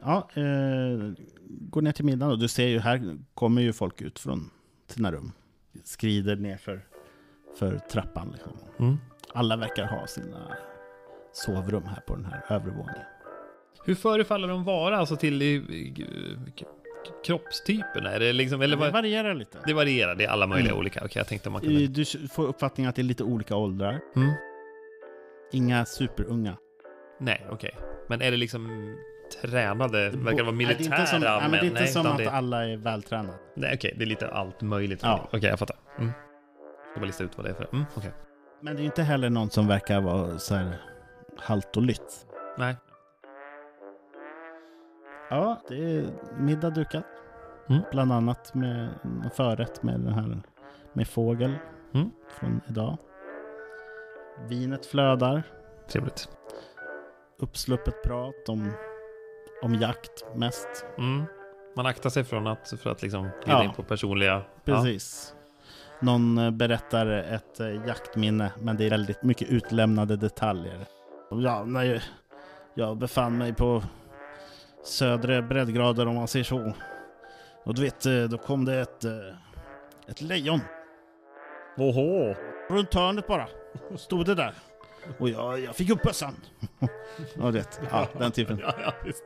Ja, 0.00 0.28
eh, 0.34 1.12
går 1.48 1.82
ner 1.82 1.92
till 1.92 2.04
middagen 2.04 2.32
och 2.32 2.38
du 2.38 2.48
ser 2.48 2.66
ju 2.66 2.78
här 2.78 3.16
kommer 3.34 3.62
ju 3.62 3.72
folk 3.72 4.00
ut 4.02 4.18
från 4.18 4.50
sina 4.86 5.12
rum. 5.12 5.32
Skrider 5.84 6.36
ner 6.36 6.56
för, 6.56 6.86
för 7.58 7.78
trappan. 7.78 8.30
Liksom. 8.32 8.52
Mm. 8.78 8.96
Alla 9.34 9.56
verkar 9.56 9.86
ha 9.86 10.06
sina 10.06 10.56
sovrum 11.32 11.82
här 11.82 12.00
på 12.00 12.14
den 12.16 12.24
här 12.24 12.44
övre 12.48 12.70
våningen. 12.70 13.02
Hur 13.84 13.94
förefaller 13.94 14.48
de 14.48 14.64
vara 14.64 14.96
alltså 14.98 15.16
till 15.16 15.42
i, 15.42 15.54
i, 15.54 15.94
kroppstyperna? 17.24 18.10
Är 18.10 18.20
det 18.20 18.32
liksom, 18.32 18.62
eller 18.62 18.76
Det 18.76 18.90
varierar 18.90 19.34
lite. 19.34 19.58
Det 19.66 19.74
varierar, 19.74 20.14
det 20.14 20.24
är 20.24 20.28
alla 20.28 20.46
möjliga 20.46 20.72
Mm. 20.72 20.80
olika. 20.80 21.00
Okej, 21.04 21.20
jag 21.20 21.26
tänkte 21.28 21.50
man 21.50 21.60
kunde... 21.60 21.86
Du 21.86 22.04
får 22.04 22.46
uppfattningen 22.46 22.88
att 22.88 22.96
det 22.96 23.02
är 23.02 23.04
lite 23.04 23.24
olika 23.24 23.56
åldrar. 23.56 24.00
Mm. 24.16 24.32
Inga 25.52 25.84
superunga. 25.84 26.56
Nej, 27.20 27.46
okej. 27.50 27.74
Men 28.08 28.22
är 28.22 28.30
det 28.30 28.36
liksom 28.36 28.94
tränade? 29.30 30.10
Verkar 30.10 30.22
vara 30.22 30.32
Nej, 30.32 30.44
det 30.44 30.48
är 30.48 30.52
militära 30.52 30.98
inte 31.00 31.06
som, 31.06 31.20
nej, 31.20 31.40
men 31.42 31.50
det 31.50 31.58
är 31.58 31.64
inte 31.64 31.80
nej, 31.80 31.88
som 31.88 32.06
att 32.06 32.18
det, 32.18 32.30
alla 32.30 32.66
är 32.68 32.76
vältränade. 32.76 33.38
Nej, 33.54 33.74
okej. 33.74 33.94
det 33.98 34.04
är 34.04 34.06
lite 34.06 34.28
allt 34.28 34.60
möjligt. 34.62 35.00
Ja. 35.02 35.28
Okej, 35.32 35.50
jag 35.50 35.58
fattar. 35.58 35.76
Mm. 35.98 36.12
Jag 36.94 37.00
bara 37.00 37.06
lista 37.06 37.24
ut 37.24 37.36
vad 37.36 37.46
det 37.46 37.50
är 37.50 37.54
för... 37.54 37.68
Mm, 37.72 37.84
okej. 37.96 38.12
Men 38.60 38.76
det 38.76 38.82
är 38.82 38.84
inte 38.84 39.02
heller 39.02 39.30
någon 39.30 39.50
som 39.50 39.66
verkar 39.66 40.00
vara 40.00 40.38
så 40.38 40.54
här 40.54 40.76
halt 41.38 41.76
och 41.76 41.82
lytt. 41.82 42.26
Nej. 42.58 42.76
Ja, 45.30 45.60
det 45.68 45.96
är 45.96 46.04
middag 46.38 46.70
dukat. 46.70 47.04
Mm. 47.68 47.82
Bland 47.92 48.12
annat 48.12 48.54
med 48.54 48.88
förrätt 49.34 49.82
med 49.82 50.00
den 50.00 50.12
här 50.12 50.42
med 50.92 51.08
fågel 51.08 51.54
Mm. 51.94 52.10
från 52.28 52.60
idag. 52.68 52.98
Vinet 54.48 54.86
flödar. 54.86 55.42
Trevligt. 55.88 56.28
Uppsluppet 57.38 58.02
prat 58.02 58.48
om, 58.48 58.72
om 59.62 59.74
jakt 59.74 60.24
mest. 60.34 60.86
Mm. 60.98 61.24
Man 61.76 61.86
aktar 61.86 62.10
sig 62.10 62.24
från 62.24 62.46
att, 62.46 62.74
för 62.82 62.90
att 62.90 63.02
liksom 63.02 63.22
glida 63.22 63.58
Ja. 63.58 63.64
in 63.64 63.72
på 63.72 63.82
personliga... 63.82 64.42
Precis. 64.64 65.34
Någon 66.00 66.38
eh, 66.38 66.50
berättar 66.50 67.06
ett 67.06 67.60
eh, 67.60 67.86
jaktminne, 67.86 68.52
men 68.58 68.76
det 68.76 68.86
är 68.86 68.90
väldigt 68.90 69.22
mycket 69.22 69.48
utlämnade 69.48 70.16
detaljer. 70.16 70.86
Ja, 71.30 71.64
när 71.64 72.02
jag, 72.74 72.96
befann 72.96 73.38
mig 73.38 73.54
på 73.54 73.82
södra 74.84 75.42
breddgrader 75.42 76.06
om 76.08 76.14
man 76.14 76.28
säger 76.28 76.44
så. 76.44 76.72
Och 77.64 77.74
du 77.74 77.82
vet, 77.82 78.06
eh, 78.06 78.22
då 78.22 78.38
kom 78.38 78.64
det 78.64 78.80
ett, 78.80 79.04
ett 80.08 80.20
lejon 80.20 80.60
Ja. 81.76 81.84
Oho! 81.84 82.34
runt 82.68 82.94
hörnet 82.94 83.26
bara. 83.26 83.48
Stod 83.96 84.26
det 84.26 84.34
där. 84.34 84.54
Och 85.18 85.28
jag, 85.28 85.60
jag 85.60 85.76
fick 85.76 85.90
upp 85.90 86.02
bössan. 86.02 86.34
ja. 87.34 87.52
Ja, 87.90 88.08
den 88.18 88.32
typen. 88.32 88.58
Ja, 88.62 88.74
ja, 88.84 88.92
visst. 89.04 89.24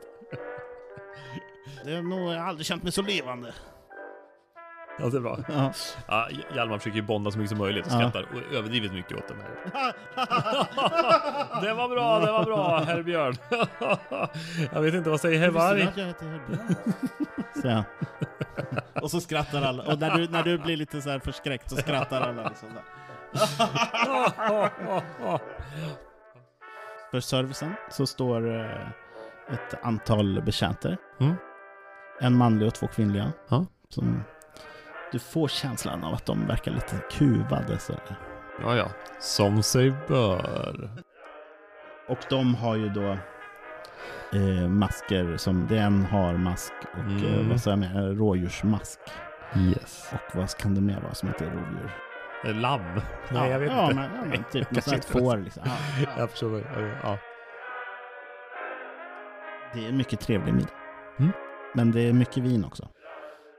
Det 1.85 1.93
är 1.93 2.01
nog, 2.01 2.33
jag 2.33 2.39
har 2.39 2.47
aldrig 2.47 2.65
känt 2.65 2.83
mig 2.83 2.91
så 2.91 3.01
levande. 3.01 3.53
Ja, 4.99 5.05
det 5.07 5.17
är 5.17 5.21
bra. 5.21 5.37
Ja. 5.49 5.73
Ja, 6.07 6.27
Hjalmar 6.55 6.77
försöker 6.77 6.95
ju 6.95 7.01
bonda 7.01 7.31
så 7.31 7.37
mycket 7.37 7.49
som 7.49 7.57
möjligt 7.57 7.85
och 7.85 7.91
Ja. 7.91 7.97
skrattar 7.99 8.21
och 8.21 8.53
överdrivet 8.55 8.93
mycket 8.93 9.17
åt 9.17 9.27
dem 9.27 9.37
här. 9.37 9.73
det 11.61 11.73
var 11.73 11.89
bra, 11.89 12.19
det 12.19 12.31
var 12.31 12.43
bra, 12.45 12.79
herr 12.79 13.03
Björn. 13.03 13.35
jag 14.73 14.81
vet 14.81 14.93
inte, 14.93 15.09
vad 15.09 15.21
säger 15.21 15.39
herr 15.39 15.49
Varg? 15.49 15.79
Jag 15.95 16.05
heter 16.05 16.25
Herr 16.25 16.41
Björn? 16.47 17.83
Och 19.01 19.11
så 19.11 19.21
skrattar 19.21 19.61
alla. 19.61 19.83
Och 19.83 19.99
när 19.99 20.17
du, 20.17 20.27
när 20.27 20.43
du 20.43 20.57
blir 20.57 20.77
lite 20.77 21.01
så 21.01 21.09
här 21.09 21.19
förskräckt 21.19 21.69
så 21.69 21.75
skrattar 21.75 22.21
alla. 22.21 22.49
Liksom 22.49 22.69
där. 22.73 22.83
För 27.11 27.19
servicen 27.19 27.73
så 27.89 28.05
står 28.07 28.55
eh, 28.59 28.87
ett 29.53 29.83
antal 29.83 30.41
betjänter. 30.41 30.97
Mm. 31.19 31.35
En 32.21 32.37
manlig 32.37 32.67
och 32.67 32.73
två 32.73 32.87
kvinnliga. 32.87 33.31
Ja. 33.49 33.65
Som, 33.89 34.23
du 35.11 35.19
får 35.19 35.47
känslan 35.47 36.03
av 36.03 36.13
att 36.13 36.25
de 36.25 36.47
verkar 36.47 36.71
lite 36.71 36.95
kuvade. 37.11 37.79
Så. 37.79 37.93
där. 37.93 38.15
ja, 38.61 38.75
ja, 38.75 38.87
som 39.19 39.63
sig 39.63 39.93
bör. 40.07 40.89
Och 42.07 42.19
de 42.29 42.55
har 42.55 42.75
ju 42.75 42.89
då 42.89 43.17
eh, 44.39 44.67
masker 44.69 45.37
som, 45.37 45.67
det 45.67 45.77
en 45.77 46.05
har 46.05 46.33
mask 46.33 46.73
och 46.93 46.99
Mm. 46.99 47.25
eh, 47.25 47.49
vad 47.49 47.61
sa 47.61 47.69
jag 47.69 47.79
mer, 47.79 48.15
rådjursmask. 48.15 48.99
Yes. 49.57 50.11
Och 50.13 50.35
vad 50.35 50.57
kan 50.57 50.75
det 50.75 50.81
mer 50.81 51.01
vara 51.01 51.13
som 51.13 51.27
heter 51.29 51.45
rovdjur? 51.45 51.91
Lamm? 52.61 53.01
Nej, 53.31 53.51
jag 53.51 53.59
vet 53.59 53.71
ja, 53.71 53.83
inte. 53.83 53.95
Men, 53.95 54.11
ja, 54.15 54.25
men 54.29 54.43
typ 54.51 54.71
något 54.75 54.83
sånt 54.83 55.05
får 55.05 55.37
liksom. 55.37 55.63
Ja, 55.65 55.71
ja. 56.03 56.09
Jag 56.17 56.29
förstår. 56.29 56.63
Ja. 57.03 57.17
Det 59.73 59.85
är 59.85 59.89
en 59.89 59.97
mycket 59.97 60.19
trevlig 60.19 60.53
middag. 60.53 60.73
Mm. 61.19 61.31
Men 61.73 61.91
det 61.91 62.01
är 62.09 62.13
mycket 62.13 62.37
vin 62.43 62.65
också. 62.65 62.87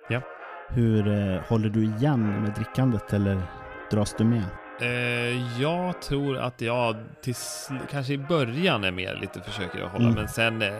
Ja. 0.08 0.20
Hur 0.68 1.08
eh, 1.08 1.40
håller 1.48 1.68
du 1.68 1.84
igen 1.84 2.42
med 2.42 2.52
drickandet 2.52 3.12
eller 3.12 3.42
dras 3.90 4.14
du 4.18 4.24
med? 4.24 4.44
Eh, 4.80 5.60
jag 5.62 6.02
tror 6.02 6.36
att 6.38 6.60
jag 6.60 6.96
till, 7.22 7.32
sl- 7.34 7.78
kanske 7.90 8.12
i 8.12 8.18
början 8.18 8.84
är 8.84 8.90
mer 8.90 9.14
lite 9.14 9.40
försöker 9.40 9.78
jag 9.78 9.88
hålla, 9.88 10.04
Mm. 10.04 10.14
men 10.14 10.28
sen 10.28 10.62
eh, 10.62 10.70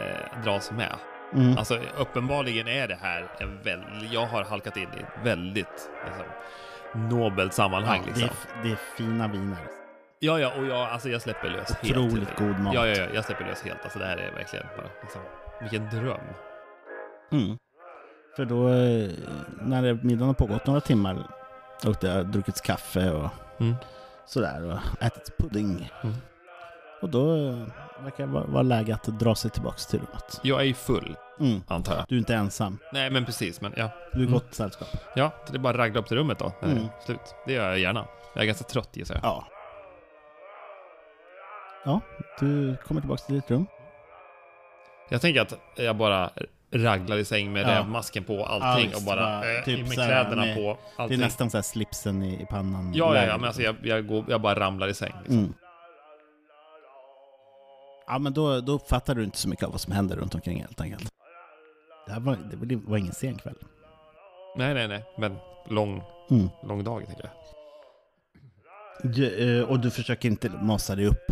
dras 0.44 0.72
med. 0.72 0.92
Mm. 1.34 1.58
Alltså 1.58 1.78
uppenbarligen 1.98 2.68
är 2.68 2.88
det 2.88 2.98
här 3.02 3.26
en 3.38 3.62
väldigt, 3.62 4.12
jag 4.12 4.26
har 4.26 4.44
halkat 4.44 4.76
in 4.76 4.82
i 4.82 5.00
ett 5.00 5.26
väldigt 5.26 5.90
liksom, 6.06 7.08
nobelt 7.08 7.52
sammanhang. 7.54 8.00
ja, 8.06 8.12
det, 8.14 8.20
liksom. 8.20 8.24
är, 8.28 8.32
f- 8.32 8.54
det 8.62 8.70
är 8.70 8.76
fina 8.96 9.28
viner. 9.28 9.58
Ja, 10.18 10.38
ja, 10.38 10.52
och 10.58 10.66
jag, 10.66 10.78
alltså, 10.88 11.08
jag 11.08 11.22
släpper 11.22 11.48
lös 11.50 11.76
helt. 11.82 11.96
Otroligt 11.96 12.36
god 12.38 12.58
mat. 12.60 12.74
Ja, 12.74 12.86
ja, 12.86 12.96
ja, 12.96 13.06
jag 13.14 13.24
släpper 13.24 13.44
lös 13.44 13.62
helt. 13.62 13.78
Alltså 13.82 13.98
det 13.98 14.06
här 14.06 14.16
är 14.16 14.32
verkligen 14.32 14.66
bara, 14.76 14.86
liksom, 15.02 15.20
vilken 15.60 15.88
dröm. 15.90 16.20
Mm. 17.32 17.56
För 18.36 18.44
då, 18.44 18.68
eh, 18.68 19.10
när 19.60 19.94
middagen 20.04 20.26
har 20.26 20.34
pågått 20.34 20.66
några 20.66 20.80
timmar 20.80 21.26
och 21.86 21.96
det 22.00 22.08
har 22.10 22.22
druckits 22.22 22.60
kaffe 22.60 23.10
och 23.10 23.28
Mm. 23.60 23.74
sådär 24.26 24.64
och 24.64 25.02
ätits 25.02 25.30
pudding. 25.38 25.90
Mm. 26.02 26.14
Och 27.02 27.08
då 27.08 27.36
eh, 27.36 27.66
verkar 28.04 28.26
det 28.26 28.32
vara- 28.32 28.62
läge 28.62 28.94
att 28.94 29.04
dra 29.04 29.34
sig 29.34 29.50
tillbaks 29.50 29.86
till 29.86 29.98
rummet. 30.00 30.40
Jag 30.42 30.60
är 30.60 30.64
ju 30.64 30.74
full, 30.74 31.16
Mm. 31.40 31.62
antar 31.68 31.94
jag. 31.96 32.04
Du 32.08 32.14
är 32.14 32.18
inte 32.18 32.34
ensam. 32.34 32.78
Nej, 32.92 33.10
men 33.10 33.24
precis, 33.24 33.60
men 33.60 33.72
ja. 33.76 33.88
Du 34.12 34.18
är 34.18 34.22
Mm. 34.22 34.32
gott 34.32 34.54
sällskap. 34.54 34.88
Ja, 35.14 35.30
det 35.50 35.56
är 35.56 35.58
bara 35.58 35.70
att 35.70 35.76
ragla 35.76 36.00
upp 36.00 36.06
till 36.06 36.16
rummet 36.16 36.38
då. 36.38 36.52
är 36.60 36.66
Mm. 36.72 36.86
Slut. 37.06 37.34
Det 37.46 37.52
gör 37.52 37.68
jag 37.68 37.78
gärna. 37.78 38.04
Jag 38.34 38.42
är 38.42 38.46
ganska 38.46 38.64
trött 38.64 38.96
gissar 38.96 39.14
jag. 39.14 39.24
Ja. 39.24 39.44
Ja, 41.84 42.00
du 42.40 42.76
kommer 42.76 43.00
tillbaks 43.00 43.26
till 43.26 43.34
ditt 43.34 43.50
rum. 43.50 43.66
Jag 45.08 45.20
tänker 45.20 45.40
att 45.40 45.54
jag 45.76 45.96
bara 45.96 46.30
raglar 46.72 47.16
i 47.16 47.24
säng 47.24 47.52
med 47.52 47.62
Ja. 47.62 47.68
rävmasken 47.68 48.24
på 48.24 48.36
och 48.36 48.52
allting 48.52 48.88
visst, 48.88 49.00
och 49.00 49.16
bara 49.16 49.56
eh, 49.58 49.64
typ 49.64 49.80
med 49.80 49.92
kläderna 49.92 50.36
med- 50.44 50.56
på. 50.56 50.78
Det 50.96 51.02
Allting. 51.02 51.18
är 51.20 51.24
nästan 51.24 51.50
så 51.50 51.56
här 51.56 51.62
slipsen 51.62 52.22
i, 52.22 52.42
i 52.42 52.46
pannan. 52.46 52.92
Ja, 52.94 53.16
ja, 53.16 53.24
ja, 53.24 53.36
men 53.36 53.44
alltså 53.46 53.62
jag, 53.62 53.76
jag, 53.82 54.06
går, 54.06 54.24
jag 54.28 54.40
bara 54.40 54.60
ramlar 54.60 54.88
i 54.88 54.94
säng. 54.94 55.12
Liksom. 55.18 55.38
Mm. 55.38 55.54
Ja, 58.06 58.18
men 58.18 58.32
då, 58.32 58.60
då 58.60 58.72
uppfattar 58.72 59.14
du 59.14 59.24
inte 59.24 59.38
så 59.38 59.48
mycket 59.48 59.64
av 59.64 59.70
vad 59.70 59.80
som 59.80 59.92
händer 59.92 60.16
runt 60.16 60.34
omkring 60.34 60.60
helt 60.60 60.80
enkelt. 60.80 61.10
Det 62.06 62.12
här 62.12 62.20
var, 62.20 62.36
det 62.66 62.76
var 62.76 62.96
ingen 62.96 63.12
sen 63.12 63.38
kväll. 63.38 63.54
Nej, 64.56 64.74
nej, 64.74 64.88
nej, 64.88 65.04
men 65.18 65.36
lång, 65.68 66.02
Mm. 66.30 66.48
lång 66.62 66.84
dag 66.84 67.06
tänker 67.06 67.24
jag. 67.24 67.32
Du, 69.12 69.58
eh, 69.60 69.68
och 69.70 69.80
du 69.80 69.90
försöker 69.90 70.28
inte 70.28 70.48
masa 70.50 70.94
dig 70.94 71.06
upp 71.06 71.26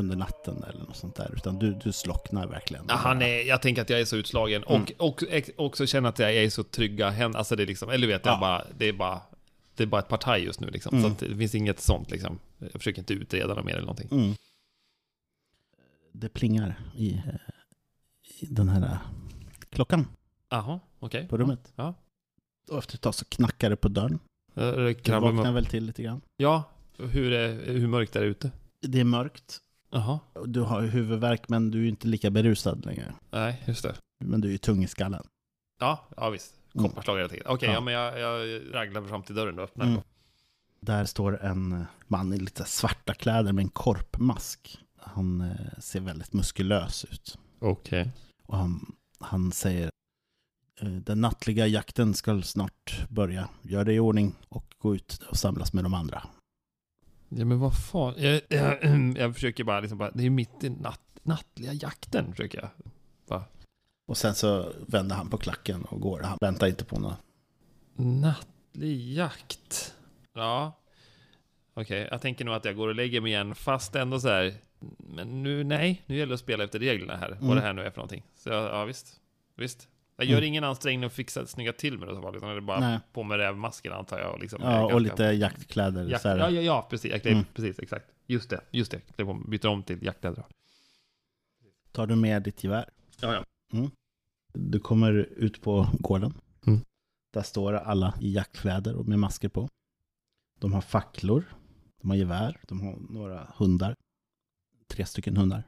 under 0.00 0.16
natten 0.16 0.62
eller 0.68 0.80
något 0.84 0.96
sånt 0.96 1.14
där, 1.16 1.32
utan 1.36 1.58
du, 1.58 1.74
du 1.74 1.92
slocknar 1.92 2.46
verkligen. 2.46 2.84
Ja, 2.88 2.94
han 2.94 3.22
är, 3.22 3.42
jag 3.46 3.62
tänker 3.62 3.82
att 3.82 3.90
jag 3.90 4.00
är 4.00 4.04
så 4.04 4.16
utslagen 4.16 4.64
Mm. 4.64 4.82
och, 4.98 5.22
och 5.22 5.50
också 5.56 5.86
känner 5.86 6.08
att 6.08 6.18
jag 6.18 6.34
är 6.34 6.50
så 6.50 6.64
trygga 6.64 7.10
händer. 7.10 7.38
Alltså 7.38 7.56
det 7.56 7.62
är 7.62 7.66
liksom, 7.66 7.90
eller 7.90 8.06
du 8.06 8.12
vet, 8.12 8.22
Ja. 8.26 8.30
jag 8.30 8.40
bara, 8.40 8.64
det 8.78 8.88
är 8.88 8.92
bara, 8.92 9.20
det 9.76 9.82
är 9.82 9.86
bara 9.86 10.00
ett 10.00 10.08
partaj 10.08 10.44
just 10.44 10.60
nu 10.60 10.70
liksom. 10.70 10.98
Mm. 10.98 11.16
Så 11.18 11.24
det 11.24 11.36
finns 11.36 11.54
inget 11.54 11.80
sånt 11.80 12.10
liksom. 12.10 12.38
Jag 12.58 12.72
försöker 12.72 12.98
inte 12.98 13.14
utreda 13.14 13.54
något 13.54 13.64
mer 13.64 13.72
eller 13.72 13.86
någonting. 13.86 14.08
Mm. 14.10 14.34
Det 16.12 16.28
plingar 16.28 16.80
i, 16.96 17.20
i 18.40 18.46
den 18.46 18.68
här 18.68 18.98
klockan 19.70 20.06
Jaha, 20.50 20.80
okej. 20.98 21.28
på 21.28 21.36
rummet. 21.38 21.72
Ja. 21.76 21.94
Och 22.70 22.78
efter 22.78 22.94
ett 22.94 23.00
tag 23.00 23.14
så 23.14 23.24
knackar 23.24 23.70
det 23.70 23.76
på 23.76 23.88
dörren. 23.88 24.18
Eh, 24.54 24.70
Du 24.72 24.94
vaknar 25.20 25.52
väl 25.52 25.66
till 25.66 25.84
lite 25.84 26.02
grann. 26.02 26.20
Ja, 26.36 26.62
hur, 26.98 27.32
är, 27.32 27.72
hur 27.72 27.86
mörkt 27.86 28.16
är 28.16 28.20
det 28.20 28.26
ute? 28.26 28.50
Det 28.80 29.00
är 29.00 29.04
mörkt. 29.04 29.58
Och 30.32 30.48
Du 30.48 30.60
har 30.60 30.82
huvudvärk 30.82 31.48
men 31.48 31.70
du 31.70 31.84
är 31.84 31.88
inte 31.88 32.08
lika 32.08 32.30
berusad 32.30 32.86
längre. 32.86 33.14
nej, 33.30 33.62
just 33.66 33.82
det. 33.82 33.94
Men 34.24 34.40
du 34.40 34.48
är 34.48 34.52
ju 34.52 34.58
tung 34.58 34.84
i 34.84 34.88
skallen. 34.88 35.26
Ja, 35.80 36.08
ja 36.16 36.30
visst. 36.30 36.54
Mm. 36.74 36.88
Kopparslag 36.88 37.16
hela 37.16 37.28
tiden. 37.28 37.44
Okej, 37.48 37.68
Ja. 37.68 37.74
ja. 37.74 37.80
men 37.80 37.94
jag, 37.94 38.18
jag 38.20 38.60
raglar 38.74 39.02
fram 39.02 39.22
till 39.22 39.34
dörren 39.34 39.58
och 39.58 39.64
öppnar. 39.64 39.86
Mm. 39.86 40.00
Där 40.80 41.04
står 41.04 41.44
en 41.44 41.86
man 42.06 42.32
i 42.32 42.38
lite 42.38 42.64
svarta 42.64 43.14
kläder 43.14 43.52
med 43.52 43.62
en 43.62 43.68
korpmask. 43.68 44.78
Han 45.00 45.40
eh, 45.40 45.78
ser 45.80 46.00
väldigt 46.00 46.32
muskulös 46.32 47.04
ut. 47.04 47.38
Okej. 47.58 48.10
Och 48.46 48.56
han, 48.56 48.92
han 49.20 49.52
säger 49.52 49.90
eh, 50.80 50.88
den 50.88 51.20
nattliga 51.20 51.66
jakten 51.66 52.14
ska 52.14 52.42
snart 52.42 53.08
börja. 53.08 53.48
Gör 53.62 53.84
dig 53.84 53.94
i 53.94 54.00
ordning 54.00 54.34
och 54.48 54.74
gå 54.78 54.94
ut 54.94 55.20
och 55.30 55.36
samlas 55.36 55.72
med 55.72 55.84
de 55.84 55.94
andra. 55.94 56.22
Ja, 57.28 57.44
men 57.44 57.58
vad 57.58 57.76
fan. 57.76 58.14
Jag, 58.16 58.40
jag, 58.48 58.78
jag 59.16 59.34
försöker 59.34 59.64
bara 59.64 59.80
liksom 59.80 59.98
bara, 59.98 60.10
det 60.10 60.26
är 60.26 60.30
mitt 60.30 60.64
i 60.64 60.70
natt, 60.70 61.00
nattliga 61.22 61.72
jakten, 61.72 62.30
försöker 62.30 62.58
jag. 62.58 62.70
Och 64.08 64.16
sen 64.16 64.34
så 64.34 64.72
vänder 64.86 65.16
han 65.16 65.30
på 65.30 65.38
klacken 65.38 65.84
och 65.84 66.00
går. 66.00 66.20
Han 66.20 66.38
väntar 66.40 66.66
inte 66.66 66.84
på 66.84 66.98
något. 67.00 67.18
Nattlig 67.96 69.12
jakt. 69.12 69.94
Ja. 70.34 70.72
Okej, 71.74 72.08
jag 72.10 72.20
tänker 72.20 72.44
nog 72.44 72.54
att 72.54 72.64
jag 72.64 72.76
går 72.76 72.88
och 72.88 72.94
lägger 72.94 73.20
mig 73.20 73.32
igen, 73.32 73.54
fast 73.54 73.94
ändå 73.94 74.20
så 74.20 74.28
här. 74.28 74.54
Men 74.98 75.42
nu, 75.42 75.64
nej, 75.64 76.02
nu 76.06 76.16
gäller 76.16 76.28
det 76.28 76.34
att 76.34 76.40
spela 76.40 76.64
efter 76.64 76.78
reglerna 76.78 77.16
här. 77.16 77.32
Mm. 77.32 77.48
Vad 77.48 77.56
det 77.56 77.60
här 77.60 77.72
nu 77.72 77.82
är 77.82 77.90
för 77.90 77.96
någonting. 77.96 78.22
Så 78.34 78.50
ja 78.50 78.84
visst. 78.84 79.20
Visst. 79.56 79.88
Jag 80.20 80.26
gör 80.26 80.36
Mm. 80.38 80.48
ingen 80.48 80.64
ansträngning 80.64 81.04
att 81.06 81.12
fixa, 81.12 81.46
snygga 81.46 81.72
till 81.72 81.98
mig 81.98 82.08
utan 82.10 82.32
det 82.32 82.38
är 82.48 82.60
bara 82.60 82.80
Nej. 82.80 82.98
på 83.12 83.22
med 83.22 83.38
rävmasken 83.38 83.92
antar 83.92 84.18
jag. 84.18 84.32
Och 84.34 84.40
liksom, 84.40 84.60
Ja, 84.62 84.94
och 84.94 85.00
lite 85.00 85.22
jaktkläder. 85.22 86.04
Jakt, 86.08 86.22
så 86.22 86.28
här. 86.28 86.38
ja, 86.38 86.50
ja, 86.50 86.60
ja, 86.60 86.86
precis. 86.90 87.10
Jag 87.10 87.22
klär, 87.22 87.32
Mm. 87.32 87.44
precis, 87.54 87.78
exakt. 87.78 88.10
Just 88.26 88.50
det, 88.50 88.60
just 88.70 88.90
det. 88.90 89.00
Klär 89.16 89.24
på, 89.24 89.34
byter 89.34 89.66
om 89.66 89.82
till 89.82 90.04
jaktkläder. 90.04 90.44
Tar 91.92 92.06
du 92.06 92.16
med 92.16 92.42
ditt 92.42 92.64
gevär? 92.64 92.88
Ja, 93.20 93.32
ja. 93.34 93.44
Mm. 93.78 93.90
Du 94.52 94.80
kommer 94.80 95.12
ut 95.12 95.60
på 95.62 95.86
gården. 96.00 96.34
Mm. 96.66 96.80
Där 97.32 97.42
står 97.42 97.72
alla 97.72 98.14
i 98.20 98.32
jaktkläder 98.34 98.94
och 98.96 99.06
med 99.06 99.18
masker 99.18 99.48
på. 99.48 99.68
De 100.58 100.72
har 100.72 100.80
facklor, 100.80 101.44
de 102.00 102.10
har 102.10 102.16
gevär, 102.16 102.60
de 102.68 102.80
har 102.80 102.96
några 103.10 103.52
hundar. 103.56 103.94
Tre 104.88 105.06
stycken 105.06 105.36
hundar. 105.36 105.62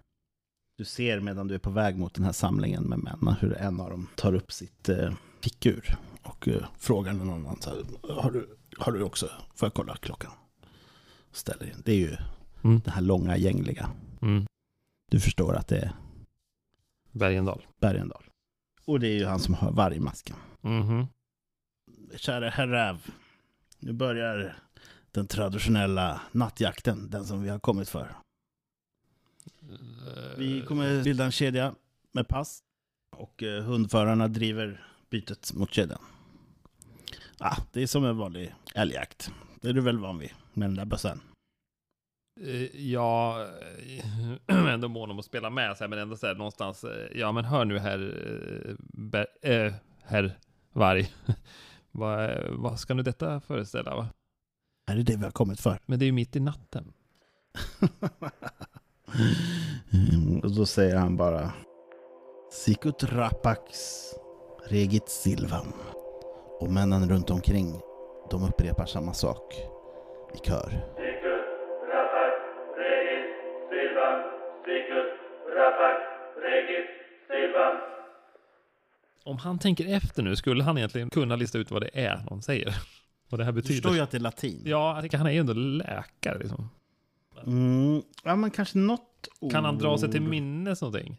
Du 0.80 0.84
ser 0.84 1.20
medan 1.20 1.48
du 1.48 1.54
är 1.54 1.58
på 1.58 1.70
väg 1.70 1.96
mot 1.96 2.14
den 2.14 2.24
här 2.24 2.32
samlingen 2.32 2.82
med 2.82 2.98
män 2.98 3.34
hur 3.40 3.56
en 3.56 3.80
av 3.80 3.90
dem 3.90 4.08
tar 4.16 4.34
upp 4.34 4.52
sitt 4.52 4.88
eh, 4.88 5.12
fickur 5.40 5.84
och 6.22 6.48
eh, 6.48 6.64
frågar 6.78 7.12
någon 7.12 7.30
annan 7.30 7.60
så 7.60 7.70
här, 7.70 7.84
har 8.22 8.30
du, 8.30 8.56
har 8.78 8.92
du 8.92 9.02
också, 9.02 9.30
får 9.54 9.66
jag 9.66 9.74
kolla 9.74 9.96
klockan? 9.96 10.30
Ställer 11.32 11.66
in. 11.66 11.82
Det 11.84 11.92
är 11.92 11.96
ju 11.96 12.16
Mm. 12.64 12.80
det 12.84 12.90
här 12.90 13.00
långa 13.02 13.36
gängliga. 13.36 13.90
Mm. 14.22 14.46
Du 15.10 15.20
förstår 15.20 15.54
att 15.56 15.68
det 15.68 15.78
är 15.78 15.92
Bergendal. 17.12 17.66
Bergendal. 17.80 18.24
Och 18.84 19.00
det 19.00 19.08
är 19.08 19.18
ju 19.18 19.26
han 19.26 19.40
som 19.40 19.54
har 19.54 19.72
vargmasken. 19.72 20.36
Mhm. 20.60 21.06
Kära 22.16 22.50
herr 22.50 22.68
Räv. 22.68 23.06
Nu 23.78 23.92
börjar 23.92 24.56
den 25.10 25.26
traditionella 25.26 26.20
nattjakten, 26.32 27.10
den 27.10 27.24
som 27.24 27.42
vi 27.42 27.48
har 27.48 27.58
kommit 27.58 27.88
för. 27.88 28.16
Vi 30.38 30.62
kommer 30.68 31.04
bilda 31.04 31.24
en 31.24 31.32
kedja 31.32 31.74
med 32.12 32.28
pass 32.28 32.62
och 33.16 33.42
eh, 33.42 33.62
hundförarna 33.64 34.28
driver 34.28 34.84
bytet 35.10 35.52
mot 35.54 35.72
kedjan. 35.72 36.00
Ah, 37.38 37.56
det 37.72 37.82
är 37.82 37.86
som 37.86 38.04
en 38.04 38.16
vanlig 38.18 38.54
älgjakt. 38.74 39.30
Det 39.60 39.68
är 39.68 39.72
du 39.72 39.80
väl 39.80 39.98
van 39.98 40.18
vid 40.18 40.30
med 40.52 40.68
den 40.68 40.76
där 40.76 40.84
bössan? 40.84 41.20
Eh, 42.40 42.76
Ja, 42.76 43.46
eh, 44.46 44.66
ändå 44.72 44.88
mån 44.88 45.10
om 45.10 45.18
att 45.18 45.24
spela 45.24 45.50
med 45.50 45.76
så 45.76 45.84
här, 45.84 45.88
men 45.88 45.98
ändå 45.98 46.16
så 46.16 46.26
här 46.26 46.34
någonstans. 46.34 46.84
eh, 46.84 47.18
Ja, 47.18 47.32
men 47.32 47.44
hör 47.44 47.64
nu 47.64 47.78
herr, 47.78 48.00
eh, 48.68 48.74
Ber- 48.92 49.26
eh, 49.66 49.74
herr 50.02 50.38
Varg. 50.72 51.12
Vad, 51.92 52.30
vad 52.50 52.80
ska 52.80 52.94
nu 52.94 53.02
detta 53.02 53.40
föreställa? 53.40 53.96
Va? 53.96 54.08
Är 54.90 54.96
det 54.96 55.02
det 55.02 55.16
vi 55.16 55.24
har 55.24 55.30
kommit 55.30 55.60
för? 55.60 55.78
Men 55.86 55.98
det 55.98 56.04
är 56.04 56.06
ju 56.06 56.12
mitt 56.12 56.36
i 56.36 56.40
natten. 56.40 56.92
Mm, 59.92 60.40
och 60.40 60.50
då 60.56 60.66
säger 60.66 60.96
han 60.96 61.16
bara 61.16 61.52
Sicut 62.52 63.02
rapax 63.04 63.68
regit 64.66 65.08
silvam. 65.08 65.72
Och 66.60 66.70
männen 66.72 67.08
runt 67.10 67.30
omkring, 67.30 67.80
de 68.30 68.44
upprepar 68.44 68.86
samma 68.86 69.12
sak 69.12 69.54
i 70.34 70.38
kör. 70.46 70.70
Sicut, 70.96 71.44
rapax, 71.94 72.34
sicut, 74.64 75.10
rapax. 75.56 76.04
Om 79.24 79.36
han 79.38 79.58
tänker 79.58 79.96
efter 79.96 80.22
nu, 80.22 80.36
skulle 80.36 80.62
han 80.64 80.78
egentligen 80.78 81.10
kunna 81.10 81.36
lista 81.36 81.58
ut 81.58 81.70
vad 81.70 81.82
det 81.82 81.90
är 81.92 82.24
de 82.28 82.42
säger? 82.42 82.74
Vad 83.28 83.40
det 83.40 83.44
här 83.44 83.52
Du 83.52 83.56
betyder? 83.60 83.74
förstår 83.74 83.94
ju 83.94 84.00
att 84.00 84.10
det 84.10 84.16
är 84.16 84.20
latin. 84.20 84.62
Ja, 84.64 84.92
jag 84.94 85.00
tänker 85.00 85.18
han 85.18 85.26
är 85.26 85.30
ju 85.30 85.38
ändå 85.38 85.52
läkare 85.52 86.38
liksom. 86.38 86.68
Mm, 87.46 88.02
ja, 88.24 88.36
men 88.36 88.50
kanske 88.50 88.78
något 88.78 89.28
ord. 89.40 89.52
Kan 89.52 89.64
han 89.64 89.78
dra 89.78 89.98
sig 89.98 90.10
till 90.10 90.22
minnes 90.22 90.82
någonting? 90.82 91.16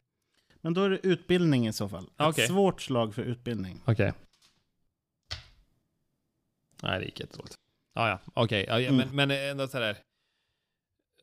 Men 0.62 0.74
då 0.74 0.84
är 0.84 0.90
det 0.90 1.08
utbildning 1.08 1.68
i 1.68 1.74
så 1.74 1.90
fall. 1.90 2.10
Okej. 2.18 2.44
Ett 2.44 2.50
svårt 2.50 2.82
slag 2.82 3.16
för 3.16 3.22
utbildning. 3.22 3.82
Okej. 3.86 4.14
Nej, 6.84 7.00
det 7.00 7.06
gick 7.06 7.20
jättedåligt. 7.20 7.56
Ja, 7.94 8.10
ja, 8.10 8.20
okej. 8.34 8.66
Ja, 8.68 8.80
ja, 8.80 8.90
Mm. 8.90 9.08
men, 9.14 9.30
men 9.30 9.50
ändå 9.50 9.68
sådär. 9.68 9.98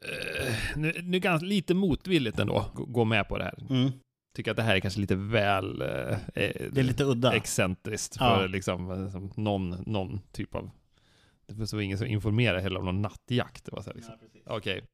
Uh, 0.04 0.54
nu, 0.76 0.92
nu 1.02 1.18
ganska 1.18 1.46
lite 1.46 1.74
motvilligt 1.74 2.38
ändå, 2.38 2.70
gå- 2.74 2.84
gå 2.84 3.04
med 3.04 3.28
på 3.28 3.38
det 3.38 3.44
här. 3.44 3.66
Mm. 3.70 3.90
Tycker 4.34 4.50
att 4.50 4.56
det 4.56 4.62
här 4.62 4.76
är 4.76 4.80
kanske 4.80 5.00
lite 5.00 5.14
väl 5.16 5.82
eh, 5.82 5.88
eh, 5.88 6.18
Det 6.72 6.78
är 6.78 6.82
lite 6.82 7.04
udda. 7.04 7.32
excentriskt 7.34 8.16
Ja. 8.20 8.36
för 8.36 8.48
liksom 8.48 8.90
eh, 8.90 9.10
som 9.10 9.30
någon, 9.36 9.70
någon 9.86 10.20
typ 10.32 10.54
av... 10.54 10.70
Det 11.46 11.54
var 11.54 11.66
så 11.66 11.80
ingen 11.80 11.98
som 11.98 12.06
informerar 12.06 12.58
heller 12.60 12.78
om 12.78 12.84
någon 12.84 13.02
nattjakt. 13.02 13.64
Det 13.64 13.72
var 13.72 13.82
så 13.82 13.90
här 13.90 13.94
liksom. 13.96 14.14
Okej. 14.48 14.84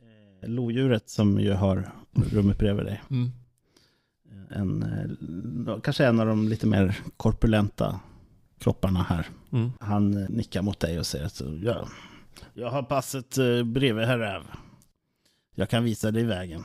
Eh, 0.00 0.48
Lodjuret 0.48 1.08
som 1.08 1.40
ju 1.40 1.52
har 1.52 1.92
rummet 2.12 2.58
bredvid 2.58 2.84
dig. 2.84 3.02
Mm. 3.10 3.30
En, 4.50 4.82
eh, 4.82 5.80
kanske 5.80 6.06
en 6.06 6.20
av 6.20 6.26
de 6.26 6.48
lite 6.48 6.66
mer 6.66 6.98
korpulenta 7.16 8.00
kropparna 8.58 9.02
här. 9.02 9.28
Mm. 9.52 9.70
Han 9.80 10.22
eh, 10.22 10.28
nickar 10.28 10.62
mot 10.62 10.80
dig 10.80 10.98
och 10.98 11.06
säger 11.06 11.26
att 11.26 11.42
ja, 11.62 11.88
jag 12.54 12.70
har 12.70 12.82
passet 12.82 13.38
eh, 13.38 13.62
bredvid 13.62 14.06
herr 14.06 14.18
Räv. 14.18 14.42
Jag 15.54 15.70
kan 15.70 15.84
visa 15.84 16.10
dig 16.10 16.24
vägen. 16.24 16.64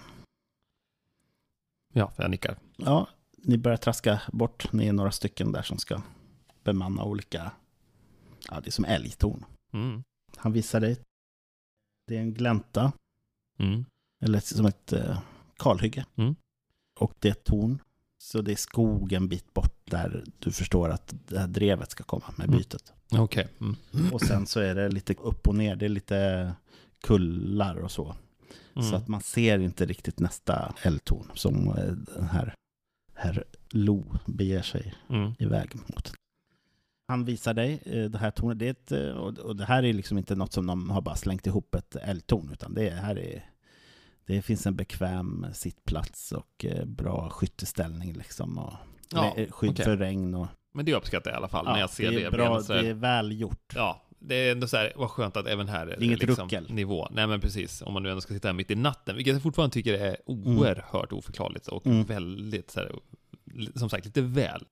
Ja, 1.94 2.12
jag 2.18 2.32
nickar. 2.32 2.58
Ja, 2.78 3.08
ni 3.38 3.58
börjar 3.58 3.78
traska 3.78 4.22
bort. 4.32 4.74
Ni 4.74 4.88
är 4.88 4.94
några 4.94 5.12
stycken 5.12 5.52
där 5.52 5.62
som 5.62 5.78
ska 5.78 6.02
bemanna 6.64 7.04
olika, 7.04 7.52
ja 8.50 8.60
det 8.60 8.70
är 8.70 8.72
som 8.72 8.86
älgtorn. 8.86 9.46
Mm. 9.74 10.04
Han 10.36 10.54
visar 10.54 10.80
dig. 10.80 10.98
Det 12.08 12.16
är 12.18 12.20
en 12.22 12.34
glänta, 12.34 12.92
Mm. 13.60 13.86
eller 14.22 14.40
som 14.40 14.66
ett 14.66 14.94
eh, 14.94 15.20
kalhygge. 15.58 16.06
Mm. 16.16 16.36
Och 17.00 17.14
det 17.20 17.28
är 17.28 17.32
ett 17.32 17.44
torn. 17.44 17.80
Så 18.18 18.42
det 18.42 18.52
är 18.52 18.56
skog 18.56 19.14
en 19.14 19.28
bit 19.30 19.54
bort 19.54 19.80
där 19.86 20.24
du 20.40 20.52
förstår 20.52 20.90
att 20.90 21.14
det 21.28 21.40
här 21.40 21.48
drevet 21.48 21.92
ska 21.92 22.04
komma 22.04 22.26
med 22.38 22.48
Mm. 22.48 22.58
bytet. 22.58 22.94
Okej. 23.12 23.48
Mm. 23.62 24.14
Och 24.14 24.22
sen 24.22 24.46
så 24.48 24.60
är 24.60 24.76
det 24.76 24.90
lite 24.90 25.14
upp 25.14 25.48
och 25.48 25.56
ner, 25.56 25.76
det 25.76 25.86
är 25.86 25.90
lite 25.90 26.54
kullar 27.02 27.76
och 27.76 27.92
så. 27.92 28.16
Mm. 28.76 28.90
Så 28.90 28.96
att 28.96 29.08
man 29.08 29.22
ser 29.22 29.60
inte 29.60 29.86
riktigt 29.86 30.20
nästa 30.20 30.76
eldtorn 30.82 31.32
som 31.34 31.68
eh, 31.68 31.92
den 32.16 32.28
här 32.28 32.54
herr 33.16 33.44
Lo 33.70 34.04
beger 34.26 34.62
sig 34.62 34.94
Mm. 35.10 35.34
iväg 35.40 35.76
mot. 35.76 36.14
Han 37.14 37.26
visar 37.26 37.54
dig 37.54 37.80
eh, 37.86 38.04
det 38.04 38.18
här 38.18 38.32
tornet. 38.32 38.60
Det 38.60 38.66
är 38.68 38.72
ett, 38.72 38.92
eh, 38.92 39.12
och 39.46 39.56
det 39.56 39.66
här 39.66 39.84
är 39.84 39.94
liksom 39.94 40.18
inte 40.18 40.36
något 40.36 40.54
som 40.54 40.68
de 40.68 40.90
har 40.90 41.02
bara 41.02 41.16
slängt 41.16 41.48
ihop 41.48 41.76
ett 41.76 41.96
eldtorn, 41.96 42.50
utan 42.54 42.74
det 42.74 42.90
här 42.90 43.20
är 43.20 43.50
det 44.26 44.42
finns 44.42 44.66
en 44.68 44.76
bekväm 44.76 45.46
sittplats 45.54 46.32
och 46.32 46.66
eh, 46.66 46.86
bra 46.86 47.30
skytteställning 47.30 48.14
liksom. 48.14 48.58
Och 48.58 48.74
Ja, 49.12 49.36
skydd 49.50 49.70
okej. 49.72 49.86
för 49.86 49.98
regn 49.98 50.34
och 50.36 50.48
Men 50.74 50.86
det 50.86 50.94
uppskattar 50.94 51.32
jag 51.32 51.36
i 51.36 51.38
alla 51.38 51.48
fall 51.48 51.66
när 51.66 51.80
jag 51.80 51.90
ser 51.90 52.12
det. 52.12 52.18
det 52.20 52.26
är 52.26 52.32
bra, 52.32 52.62
så 52.62 52.74
här- 52.74 52.84
det 52.84 52.90
är 52.90 52.94
väl 52.94 53.40
gjort. 53.42 53.74
Ja, 53.76 54.02
det 54.20 54.36
är 54.36 54.52
ändå 54.52 54.68
så 54.68 54.78
här, 54.78 54.94
vad 54.96 55.10
skönt 55.10 55.38
att 55.38 55.48
även 55.48 55.68
här 55.68 55.88
är 55.88 56.04
inget 56.04 56.20
liksom 56.20 56.44
ruckel. 56.46 56.72
nivå. 56.74 57.08
Nej 57.12 57.28
men 57.28 57.40
precis, 57.42 57.82
om 57.82 57.94
man 57.94 58.04
nu 58.04 58.10
ändå 58.10 58.22
ska 58.22 58.34
sitta 58.34 58.48
här 58.48 58.54
mitt 58.54 58.72
i 58.72 58.76
natten, 58.76 59.16
vilket 59.16 59.34
jag 59.34 59.44
fortfarande 59.44 59.74
tycker 59.74 59.94
är 59.94 60.18
oerhört 60.26 61.12
oförklarligt 61.12 61.68
och 61.68 61.86
Mm. 61.86 62.04
väldigt 62.06 62.72
så 62.72 62.80
här, 62.80 62.92
som 63.76 63.90
sagt 63.90 64.06
lite 64.06 64.22
väl 64.22 64.66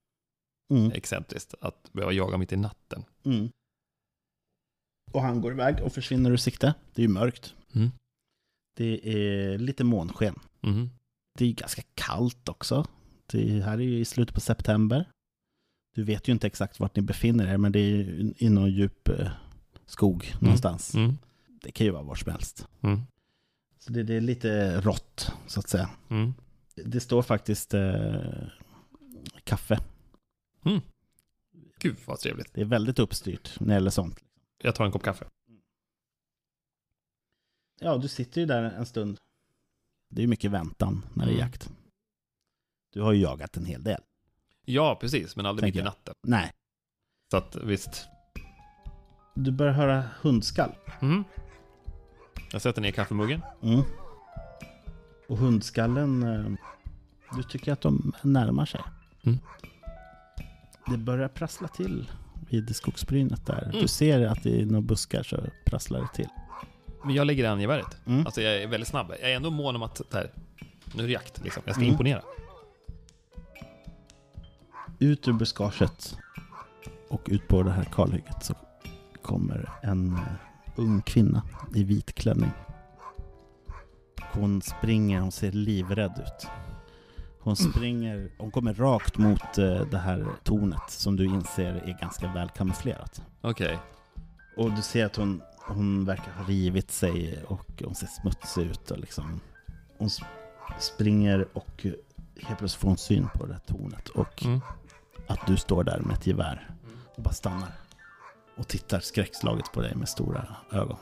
Mm. 0.72 0.92
excentriskt 0.92 1.54
att 1.62 1.94
behöva 1.94 2.12
jaga 2.12 2.38
mitt 2.38 2.52
i 2.52 2.58
natten. 2.58 3.04
Mm. 3.26 3.50
Och 5.12 5.22
han 5.22 5.42
går 5.42 5.52
iväg 5.52 5.80
och 5.84 5.94
försvinner 5.94 6.32
ur 6.32 6.38
sikte. 6.38 6.74
Det 6.94 7.02
är 7.02 7.08
ju 7.08 7.14
mörkt. 7.14 7.56
Mm. 7.74 7.92
Det 8.78 9.14
är 9.14 9.58
lite 9.58 9.84
månsken. 9.84 10.40
Mhm. 10.62 10.90
Det 11.38 11.46
är 11.46 11.54
ganska 11.54 11.82
kallt 11.96 12.50
också. 12.50 12.86
Det 13.26 13.62
här 13.64 13.74
är 13.74 13.82
ju 13.82 14.00
i 14.00 14.06
slutet 14.06 14.36
på 14.36 14.42
september. 14.42 15.10
Du 15.96 16.04
vet 16.04 16.28
ju 16.28 16.32
inte 16.34 16.48
exakt 16.48 16.80
vart 16.80 16.96
ni 16.96 17.02
befinner 17.02 17.48
er, 17.48 17.58
men 17.58 17.72
det 17.72 17.80
är 17.80 17.84
ju 17.84 18.34
i 18.38 18.50
någon 18.50 18.72
djup 18.72 19.10
eh, 19.10 19.28
skog 19.86 20.34
någonstans. 20.40 20.96
Mm. 20.96 21.18
Det 21.62 21.72
kan 21.72 21.86
ju 21.86 21.92
vara 21.92 22.04
var 22.04 22.16
som 22.16 22.32
helst. 22.32 22.68
Mm. 22.82 23.02
Så 23.80 23.92
det, 23.92 24.04
det 24.04 24.14
är 24.14 24.22
lite 24.22 24.82
rått, 24.82 25.32
så 25.48 25.60
att 25.60 25.70
säga. 25.70 25.90
Mm. 26.10 26.34
Det 26.76 27.00
står 27.00 27.22
faktiskt 27.22 27.74
eh, 27.74 28.48
kaffe. 29.44 29.80
Gud 31.80 31.98
vad 32.06 32.20
trevligt. 32.20 32.54
Det 32.54 32.62
är 32.62 32.66
väldigt 32.66 33.00
uppstyrt 33.00 33.60
när 33.60 33.68
det 33.68 33.74
gäller 33.74 33.90
sånt. 33.92 34.20
Jag 34.64 34.76
tar 34.76 34.86
en 34.86 34.92
kopp 34.92 35.04
kaffe. 35.04 35.26
Ja, 37.80 37.98
du 37.98 38.08
sitter 38.08 38.42
ju 38.42 38.48
där 38.48 38.64
en 38.64 38.86
stund. 38.86 39.18
Det 40.10 40.20
är 40.20 40.22
ju 40.22 40.28
mycket 40.28 40.52
väntan 40.52 41.06
när 41.14 41.26
det 41.26 41.32
är 41.32 41.36
Mm. 41.36 41.48
jakt. 41.48 41.70
Du 42.94 43.02
har 43.02 43.12
ju 43.12 43.22
jagat 43.22 43.58
en 43.58 43.66
hel 43.66 43.84
del. 43.84 44.02
Ja, 44.66 44.98
precis, 45.02 45.36
men 45.36 45.46
aldrig 45.46 45.68
mitt 45.68 45.82
i 45.82 45.84
natten. 45.84 46.14
Nej, 46.22 46.52
Så 47.32 47.38
att 47.38 47.56
visst. 47.56 48.08
du 49.36 49.52
börjar 49.52 49.74
höra 49.74 50.04
hundskall. 50.22 50.72
Mm. 51.02 51.24
Jag 52.52 52.62
sätter 52.62 52.82
ner 52.82 52.92
kaffemuggen. 52.92 53.42
Mm. 53.62 53.82
Och 55.28 55.38
hundskallen, 55.38 56.24
eh, 56.24 56.46
du 57.38 57.44
tycker 57.44 57.72
att 57.74 57.82
de 57.82 58.14
närmar 58.24 58.66
sig. 58.66 58.82
Mm. 59.24 59.40
Det 60.92 60.98
börjar 60.98 61.28
prassla 61.28 61.68
till 61.68 62.12
vid 62.50 62.76
skogsbrynet 62.76 63.46
där. 63.46 63.64
Mm. 63.64 63.82
Du 63.82 63.88
ser 63.88 64.28
att 64.28 64.46
i 64.46 64.66
några 64.66 64.82
buskar 64.82 65.24
så 65.24 65.38
prasslar 65.66 66.00
det 66.00 66.08
till. 66.16 66.28
Men 67.04 67.16
jag 67.16 67.28
lägger 67.28 67.50
an 67.50 67.62
geväret. 67.62 67.98
Mm. 68.06 68.26
Alltså 68.26 68.42
jag 68.42 68.56
är 68.64 68.68
väldigt 68.68 68.90
snabb. 68.90 69.12
Jag 69.22 69.32
är 69.32 69.36
ändå 69.36 69.50
mån 69.52 69.76
om 69.76 69.84
att, 69.84 70.02
där, 70.12 70.32
nu 70.96 71.04
är 71.04 71.08
det 71.08 71.14
jakt 71.14 71.44
liksom. 71.44 71.64
Jag 71.66 71.76
ska 71.76 71.82
Mm. 71.84 71.92
imponera. 71.92 72.22
Ut 75.00 75.28
ur 75.28 75.34
buskaget 75.34 76.18
och 77.10 77.22
ut 77.26 77.48
på 77.48 77.64
det 77.64 77.72
här 77.72 77.84
kalhygget 77.84 78.44
så 78.44 78.54
kommer 79.22 79.70
en 79.84 80.14
eh, 80.14 80.20
ung 80.76 81.02
kvinna 81.02 81.42
i 81.76 81.84
vit 81.84 82.14
klänning. 82.16 82.52
Hon 84.34 84.62
springer, 84.62 85.20
hon 85.22 85.32
ser 85.32 85.52
livrädd 85.52 86.22
ut. 86.26 86.48
Hon 87.44 87.56
springer, 87.56 88.32
hon 88.38 88.52
kommer 88.52 88.74
rakt 88.74 89.18
mot 89.18 89.58
eh, 89.58 89.82
det 89.82 89.98
här 89.98 90.26
tornet 90.44 90.82
som 90.90 91.16
du 91.16 91.26
inser 91.26 91.74
är 91.74 91.98
ganska 92.02 92.34
väl 92.34 92.50
kamouflerat. 92.50 93.22
Okej. 93.42 93.80
Och 94.58 94.72
du 94.72 94.82
ser 94.82 95.06
att 95.06 95.16
hon, 95.16 95.42
hon 95.68 96.06
verkar 96.06 96.32
ha 96.32 96.44
rivit 96.44 96.92
sig 96.92 97.44
och 97.48 97.82
hon 97.86 97.96
ser 97.96 98.08
smutsig 98.08 98.62
ut 98.62 98.92
och 98.92 98.98
liksom. 99.00 99.40
Hon 99.98 100.10
springer 100.80 101.48
och 101.54 101.86
helt 102.42 102.60
plötsligt 102.60 102.82
får 102.82 102.88
hon 102.88 102.98
syn 102.98 103.28
på 103.34 103.46
det 103.46 103.54
här 103.54 103.60
tornet 103.60 104.10
och 104.10 104.46
Mm. 104.46 104.62
att 105.28 105.48
du 105.48 105.58
står 105.58 105.84
där 105.84 106.00
med 106.00 106.14
ett 106.18 106.28
gevär 106.28 106.70
och 107.16 107.24
bara 107.24 107.34
stannar 107.34 107.72
och 108.58 108.68
tittar 108.68 109.00
skräckslaget 109.00 109.72
på 109.74 109.82
dig 109.82 109.96
med 109.96 110.10
stora 110.10 110.56
ögon. 110.72 110.98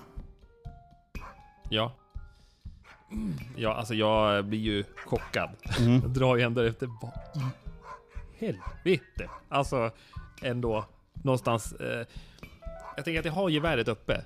Ja. 1.70 1.92
Ja, 3.56 3.74
alltså 3.74 3.94
jag 3.94 4.46
blir 4.46 4.60
ju 4.60 4.84
chockad. 5.06 5.50
Mm. 5.80 6.02
Jag 6.02 6.10
drar 6.10 6.36
ju 6.36 6.42
ändå 6.44 6.62
efter 6.62 6.88
vad 7.02 7.12
i 7.44 7.46
helvete. 8.46 9.30
Alltså 9.50 9.92
ändå 10.42 10.86
någonstans. 11.14 11.74
Eh, 11.74 12.06
jag 12.96 13.06
tänker 13.06 13.20
att 13.20 13.26
jag 13.26 13.34
har 13.34 13.50
geväret 13.50 13.88
uppe. 13.88 14.24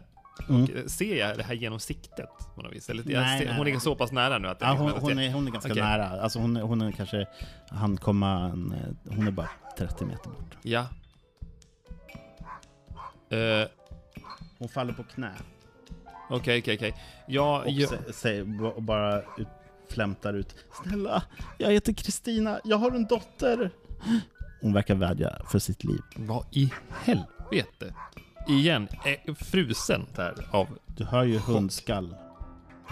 Mm. 0.50 0.62
Eh, 0.76 0.86
Ser 0.86 1.15
jag 1.15 1.38
det 1.38 1.43
här 1.43 1.54
genom 1.54 1.80
siktet 1.80 2.30
på 2.56 2.62
något 2.62 2.74
vis? 2.74 2.89
Eller 2.89 3.04
Nej, 3.04 3.39
ser, 3.39 3.46
nej, 3.46 3.58
hon 3.58 3.67
är 3.67 3.72
nej. 3.72 3.80
så 3.82 3.96
pass 3.96 4.12
nära 4.12 4.38
nu 4.38 4.48
att 4.48 4.62
Ja, 4.62 4.74
hon, 4.74 4.91
hon, 4.91 5.19
är, 5.19 5.34
hon 5.34 5.48
är 5.48 5.52
ganska 5.52 5.72
Okej. 5.72 5.84
nära. 5.84 6.22
Alltså 6.22 6.39
hon, 6.39 6.56
hon 6.56 6.82
är 6.82 6.91
kanske, 6.91 7.28
han 7.69 7.98
komma 7.98 8.39
en, 8.39 8.72
eh, 9.08 9.13
hon 9.15 9.28
är 9.28 9.32
bara 9.32 9.50
30 9.78 10.06
meter 10.06 10.30
bort. 10.30 10.58
Ja. 10.62 10.86
Eh, 13.30 13.67
Hon 14.60 14.69
faller 14.69 14.93
på 14.93 15.04
knä 15.04 15.32
Okej, 16.29 16.59
okej, 16.59 16.75
okej. 16.75 16.95
Ja, 17.27 17.62
och 17.62 17.69
ja, 17.71 17.88
sä- 17.89 18.12
säger, 18.12 18.63
och 18.77 18.83
bara 18.83 19.17
ut, 19.19 19.47
flämtar 19.89 20.33
ut. 20.33 20.55
Snälla, 20.83 21.23
jag 21.57 21.71
heter 21.71 21.93
Kristina, 21.93 22.59
jag 22.63 22.77
har 22.77 22.91
en 22.91 23.05
dotter. 23.05 23.71
hon 24.62 24.73
verkar 24.73 24.95
vädja 24.95 25.41
för 25.49 25.59
sitt 25.59 25.83
liv. 25.83 25.99
Vad 26.15 26.45
i 26.51 26.71
helvete? 27.03 27.93
Igen, 28.47 28.88
är 29.05 29.33
frusen 29.33 30.05
där 30.15 30.47
av... 30.51 30.67
Du 30.88 31.03
hör 31.05 31.23
ju 31.23 31.38
hundskall 31.39 32.15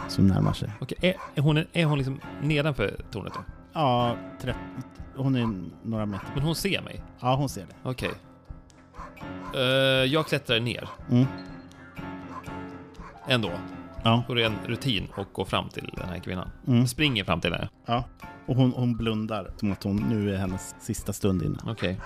som 0.09 0.27
närmar 0.27 0.53
sig. 0.53 0.71
Okej, 0.81 0.97
är, 1.01 1.15
är, 1.35 1.41
hon, 1.41 1.57
är 1.73 1.85
hon 1.85 1.97
liksom 1.97 2.19
nedanför 2.41 3.01
tornet 3.11 3.33
då? 3.33 3.39
Ja, 3.73 4.17
30, 4.41 4.59
hon 5.15 5.35
är 5.35 5.49
några 5.87 6.05
meter. 6.05 6.27
Men 6.33 6.43
hon 6.43 6.55
ser 6.55 6.81
mig? 6.81 7.03
Ja, 7.19 7.35
hon 7.35 7.49
ser 7.49 7.61
det. 7.61 7.89
Okej. 7.89 8.11
Eh, 9.55 9.61
jag 10.13 10.27
klättrar 10.27 10.59
ner 10.59 10.89
Mm. 11.11 11.25
Ändå. 13.33 13.51
Ja, 14.03 14.23
Och 14.27 14.35
det 14.35 14.41
är 14.41 14.45
en 14.45 14.57
rutin 14.65 15.07
att 15.15 15.33
gå 15.33 15.45
fram 15.45 15.69
till 15.69 15.93
den 15.97 16.09
här 16.09 16.19
kvinnan. 16.19 16.49
Mm. 16.67 16.87
Springer 16.87 17.23
fram 17.23 17.41
till 17.41 17.53
henne. 17.53 17.69
ja. 17.85 18.03
Och 18.45 18.55
hon, 18.55 18.71
hon 18.71 18.97
blundar 18.97 19.51
som 19.57 19.71
att 19.71 19.83
hon 19.83 19.95
nu 19.95 20.33
är 20.35 20.37
hennes 20.37 20.75
sista 20.79 21.13
stund 21.13 21.41
inne. 21.43 21.57
Okej. 21.67 21.99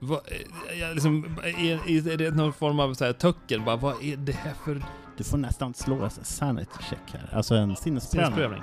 Vad, 0.00 0.18
eh, 0.18 0.78
jag 0.80 0.94
liksom, 0.94 1.38
är, 1.44 2.08
är 2.12 2.16
det 2.16 2.30
någon 2.30 2.52
form 2.52 2.80
av 2.80 2.94
så 2.94 3.04
här 3.04 3.12
töcken? 3.12 3.64
Bara, 3.64 3.76
vad 3.76 4.04
är 4.04 4.16
det 4.16 4.32
här 4.32 4.52
för 4.64 4.82
Du 5.16 5.24
får 5.24 5.38
nästan 5.38 5.74
slå 5.74 6.02
en 6.04 6.10
sanity 6.10 6.82
check 6.90 6.98
här. 7.12 7.36
Alltså 7.36 7.54
en 7.54 7.76
sinnesprövning. 7.76 8.24
sinnesprövning? 8.34 8.62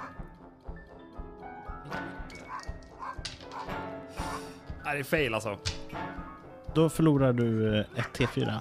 Nej, 4.86 4.94
det 4.94 5.00
är 5.00 5.04
fail 5.04 5.34
alltså. 5.34 5.58
Då 6.74 6.90
förlorar 6.90 7.34
du 7.34 7.76
eh, 7.80 7.86
ett 7.96 8.18
T4. 8.20 8.60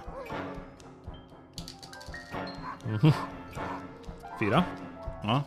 Fyra. 4.40 4.64
Ja. 5.22 5.42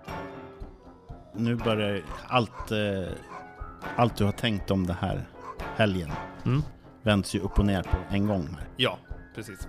Nu 1.33 1.55
börjar 1.55 2.01
allt, 2.27 2.71
eh, 2.71 2.77
allt 3.95 4.15
du 4.15 4.25
har 4.25 4.31
tänkt 4.31 4.71
om 4.71 4.87
det 4.87 4.97
här 5.01 5.21
helgen 5.75 6.11
Mm. 6.45 6.61
vänds 7.01 7.35
ju 7.35 7.39
upp 7.39 7.59
och 7.59 7.65
ner 7.65 7.83
på 7.83 7.97
en 8.09 8.27
gång 8.27 8.47
här. 8.59 8.67
Ja, 8.77 8.97
precis. 9.35 9.67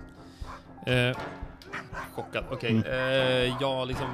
Eh, 0.85 1.17
chockad. 2.13 2.43
Okej, 2.51 2.71
Mm. 2.71 2.83
eh, 2.85 3.57
jag 3.61 3.87
liksom... 3.87 4.07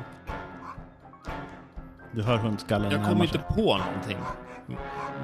Du 2.12 2.24
hör 2.24 2.38
hundskallen 2.38 2.92
Jag 2.92 3.06
kommer 3.10 3.24
inte 3.24 3.38
på 3.40 3.78
någonting 3.78 4.18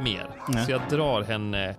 mer. 0.03 0.29
Nej. 0.47 0.65
Så 0.65 0.71
jag 0.71 0.81
drar 0.89 1.21
henne... 1.23 1.75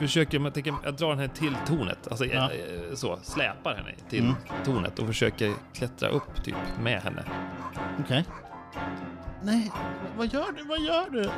Försöker, 0.00 0.40
jag, 0.40 0.54
tänker, 0.54 0.74
jag 0.84 0.94
drar 0.94 1.10
henne 1.14 1.28
till 1.28 1.56
tornet. 1.66 2.08
Alltså 2.10 2.24
Ja. 2.24 2.50
eh, 2.52 2.94
så, 2.94 3.18
släpar 3.22 3.74
henne 3.74 3.90
till 4.08 4.20
Mm. 4.24 4.34
tornet 4.64 4.98
och 4.98 5.06
försöker 5.06 5.52
klättra 5.74 6.08
upp 6.08 6.44
typ 6.44 6.54
med 6.82 7.02
henne. 7.02 7.24
Okej. 8.04 8.24
Nej, 9.42 9.72
vad 10.16 10.26
gör 10.26 10.52
du? 10.56 10.64
Vad 10.64 10.80
gör 10.80 11.10
du? 11.10 11.30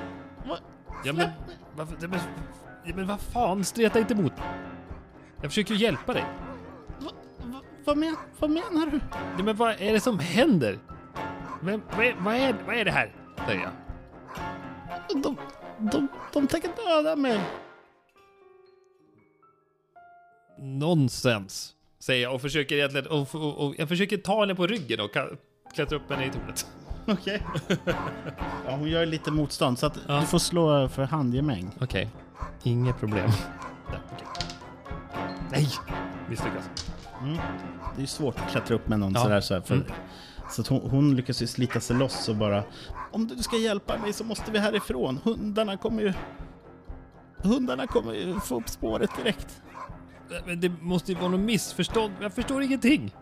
Vad? 0.49 0.59
Ja 1.05 1.13
men, 1.13 1.29
varför, 1.77 1.97
ja, 2.01 2.09
men, 2.09 2.19
ja, 2.85 2.93
men 2.97 3.07
vad 3.07 3.21
fan, 3.21 3.65
streta 3.65 3.99
inte 3.99 4.15
emot. 4.15 4.33
Jag 5.41 5.51
försöker 5.51 5.75
ju 5.75 5.81
hjälpa 5.81 6.13
dig. 6.13 6.25
Va, 6.99 7.11
va, 7.45 7.61
vad, 7.85 7.97
men, 7.97 8.17
vad 8.39 8.51
menar 8.51 8.87
du? 8.91 9.01
Ja, 9.39 9.45
men 9.45 9.57
vad 9.57 9.71
är 9.81 9.93
det 9.93 10.01
som 10.01 10.19
händer? 10.19 10.79
Men, 11.61 11.83
vad, 11.97 12.07
är, 12.07 12.15
vad, 12.19 12.35
är, 12.35 12.55
vad 12.67 12.77
är 12.77 12.85
det 12.85 12.91
här? 12.91 13.13
Säger 13.47 13.61
jag. 13.61 13.71
De, 15.23 15.37
de, 15.79 16.09
de 16.33 16.47
tänker 16.47 16.71
döda 16.87 17.17
mig. 17.17 17.41
Nonsens, 20.63 21.73
säger 22.01 22.23
jag 22.23 22.35
och 22.35 22.41
försöker 22.41 22.75
egentligen, 22.77 23.07
och, 23.07 23.35
och, 23.35 23.67
och 23.67 23.75
jag 23.79 23.89
försöker 23.89 24.17
ta 24.17 24.41
henne 24.41 24.55
på 24.55 24.67
ryggen 24.67 25.01
och 25.01 25.11
klättra 25.75 25.97
upp 25.97 26.11
henne 26.11 26.27
i 26.27 26.31
tornet. 26.31 26.67
Okej. 27.07 27.43
ja, 28.67 28.77
hon 28.77 28.89
gör 28.89 29.07
lite 29.07 29.31
motstånd 29.31 29.79
så 29.79 29.87
att 29.87 29.99
Ja. 30.09 30.21
du 30.21 30.27
får 30.27 30.39
slå 30.39 30.89
för 30.89 31.05
handgemäng. 31.05 31.71
Okej, 31.81 32.09
inget 32.63 32.99
problem. 32.99 33.31
Där, 33.91 34.01
okej. 34.13 34.27
Nej, 35.51 35.69
misslyckas. 36.29 36.71
Mm. 37.23 37.37
Det 37.37 37.99
är 37.99 38.01
ju 38.01 38.07
svårt 38.07 38.41
att 38.41 38.51
klättra 38.51 38.75
upp 38.77 38.89
med 38.89 38.99
någon 39.01 39.13
Ja. 39.15 39.21
sådär 39.23 39.41
så 39.41 39.55
här, 39.55 39.61
för, 39.61 39.75
Mm. 39.75 39.87
Så 40.51 40.61
att 40.61 40.67
hon, 40.69 40.91
hon 40.91 41.17
lyckas 41.17 41.43
ju 41.43 41.47
slita 41.47 41.81
sig 41.81 41.97
loss 41.97 42.29
och 42.29 42.37
bara 42.37 42.65
Om 43.13 43.27
du 43.27 43.37
ska 43.43 43.57
hjälpa 43.57 43.99
mig 43.99 44.13
så 44.13 44.25
måste 44.25 44.51
vi 44.51 44.59
härifrån. 44.59 45.19
Hundarna 45.25 45.77
kommer 45.77 46.03
ju... 46.03 46.13
Hundarna 47.37 47.87
kommer 47.87 48.13
ju 48.15 48.41
få 48.41 48.57
upp 48.61 48.69
spåret 48.69 49.11
direkt. 49.17 49.63
Det 50.57 50.73
måste 50.81 51.13
ju 51.13 51.19
vara 51.19 51.29
något 51.31 51.41
missförstånd. 51.41 52.13
Jag 52.21 52.33
förstår 52.33 52.63
ingenting. 52.63 53.15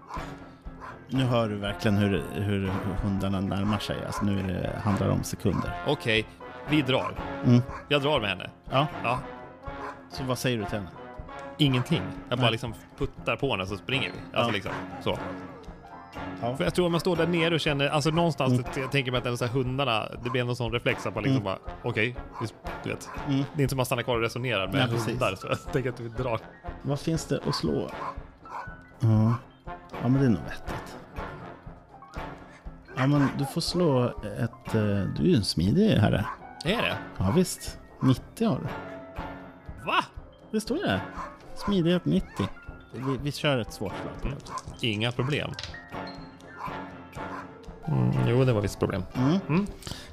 Nu 1.08 1.24
hör 1.24 1.48
du 1.48 1.56
verkligen 1.56 1.96
hur, 1.96 2.22
hur 2.34 2.66
hundarna 3.02 3.40
närmar 3.40 3.78
sig. 3.78 3.96
Alltså 4.06 4.24
nu 4.24 4.38
är 4.40 4.44
det, 4.44 4.80
handlar 4.84 5.06
det 5.06 5.12
om 5.12 5.22
sekunder. 5.24 5.72
Okej, 5.86 6.26
vi 6.68 6.82
drar. 6.82 7.14
Mm. 7.44 7.62
Jag 7.88 8.02
drar 8.02 8.20
med 8.20 8.28
henne. 8.30 8.50
Ja, 8.70 8.86
Ja, 9.04 9.18
så 10.10 10.24
vad 10.24 10.38
säger 10.38 10.58
du 10.58 10.64
till 10.64 10.78
henne? 10.78 10.88
ingenting. 11.58 12.02
Jag 12.28 12.38
bara 12.38 12.42
Nej. 12.42 12.50
liksom 12.52 12.74
puttar 12.98 13.36
på 13.36 13.50
henne 13.50 13.66
så 13.66 13.76
springer 13.76 14.10
vi. 14.10 14.18
Alltså 14.38 14.50
Ja. 14.50 14.54
liksom 14.54 14.72
så. 15.04 15.18
Ja. 16.42 16.56
För 16.56 16.64
jag 16.64 16.74
tror 16.74 16.86
om 16.86 16.92
man 16.92 17.00
står 17.00 17.16
där 17.16 17.26
nere 17.26 17.54
och 17.54 17.60
känner, 17.60 17.88
alltså 17.88 18.10
någonstans 18.10 18.52
Mm. 18.52 18.64
jag 18.76 18.92
tänker 18.92 19.10
mig 19.10 19.18
att 19.18 19.24
den 19.24 19.38
så 19.38 19.44
här 19.44 19.52
hundarna, 19.52 20.08
det 20.24 20.30
blir 20.30 20.40
en 20.48 20.56
sån 20.56 20.72
reflex 20.72 21.06
att 21.06 21.14
man 21.14 21.24
liksom 21.24 21.42
Mm. 21.42 21.44
bara, 21.44 21.58
okej, 21.82 22.16
visst, 22.40 22.54
du 22.84 22.90
vet. 22.90 23.08
Mm. 23.28 23.42
Det 23.54 23.60
är 23.60 23.62
inte 23.62 23.68
som 23.70 23.76
att 23.76 23.76
man 23.76 23.86
stannar 23.86 24.02
kvar 24.02 24.14
och 24.16 24.22
resonerar 24.22 24.66
med 24.72 24.88
Nej, 24.90 24.98
hundar, 25.06 25.34
så 25.34 25.46
jag 25.46 25.72
tänker 25.72 25.90
att 25.90 26.00
vi 26.00 26.08
drar. 26.08 26.40
Vad 26.82 27.00
finns 27.00 27.26
det 27.26 27.40
att 27.48 27.54
slå? 27.54 27.90
Ja, 29.00 29.34
ja 30.02 30.08
men 30.08 30.12
det 30.12 30.26
är 30.26 30.30
nog 30.30 30.42
vettigt. 30.42 30.96
Ja 32.96 33.06
men 33.06 33.28
du 33.38 33.44
får 33.46 33.60
slå 33.60 34.04
ett... 34.22 34.74
eh, 34.74 34.80
Du 35.16 35.22
är 35.22 35.26
ju 35.26 35.34
en 35.36 35.44
smidig 35.44 35.88
herre. 35.90 36.24
Är 36.64 36.82
det? 36.82 36.96
Ja 37.18 37.32
visst. 37.36 37.78
90 38.02 38.48
har 38.48 38.56
du. 38.58 38.66
Va? 39.86 40.04
Det 40.50 40.60
står 40.60 40.76
ju 40.76 40.82
där. 40.82 41.00
Smidighet 41.54 42.04
90. 42.04 42.26
Vi, 42.94 43.18
vi 43.22 43.32
kör 43.32 43.58
ett 43.58 43.72
svårt 43.72 43.92
slag 44.02 44.32
det 44.32 44.36
också. 44.36 44.52
Inga 44.86 45.12
problem. 45.12 45.50
Mm, 47.90 48.28
jo, 48.28 48.44
det 48.44 48.52
var 48.52 48.60
visst 48.60 48.78
problem. 48.78 49.02
Mm. 49.14 49.38
Mm. 49.48 49.66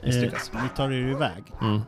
Misslyckas. 0.04 0.52
Eh, 0.54 0.64
ni 0.64 0.70
tar 0.70 0.92
er 0.92 1.12
iväg. 1.12 1.44
Mm. 1.62 1.82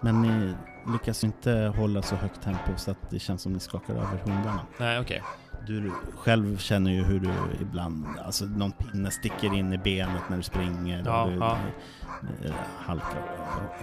Men 0.00 0.22
ni 0.22 0.54
lyckas 0.92 1.24
inte 1.24 1.72
hålla 1.76 2.02
så 2.02 2.16
högt 2.16 2.42
tempo 2.42 2.76
så 2.76 2.90
att 2.90 3.10
det 3.10 3.18
känns 3.18 3.42
som 3.42 3.52
ni 3.52 3.60
skakar 3.60 3.94
över 3.94 4.18
hundarna. 4.24 4.60
Nej, 4.78 5.00
okej. 5.00 5.22
Du 5.66 5.92
själv 6.16 6.58
känner 6.58 6.90
ju 6.90 7.04
hur 7.04 7.20
du 7.20 7.30
ibland, 7.60 8.06
alltså 8.24 8.44
någon 8.44 8.72
pinne 8.72 9.10
sticker 9.10 9.54
in 9.54 9.72
i 9.72 9.78
benet 9.78 10.22
när 10.28 10.36
du 10.36 10.42
springer. 10.42 11.02
Ja, 11.06 11.22
och 11.22 11.30
du, 11.30 11.36
ja. 11.36 11.58
eh, 12.44 12.52
halkar 12.78 13.22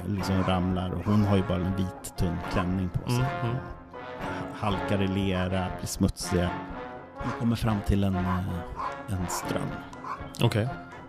och 0.03 0.10
liksom 0.10 0.43
ramlar. 0.43 0.91
Och 0.91 1.06
hon 1.06 1.25
har 1.25 1.38
ju 1.38 1.43
bara 1.47 1.65
en 1.65 1.75
vit 1.75 2.17
tunn 2.17 2.38
klänning 2.51 2.89
på 2.89 3.10
sig. 3.10 3.25
Mm, 3.41 3.49
mm. 3.49 3.56
Halkar 4.53 5.01
i 5.01 5.08
lera, 5.08 5.67
blir 5.77 5.88
smutsiga. 5.88 6.49
Ni 7.25 7.32
kommer 7.39 7.56
fram 7.56 7.77
till 7.86 8.03
en, 8.03 8.15
eh, 8.15 8.47
en 9.08 9.27
ström. 9.29 9.67
Okej. 10.41 10.67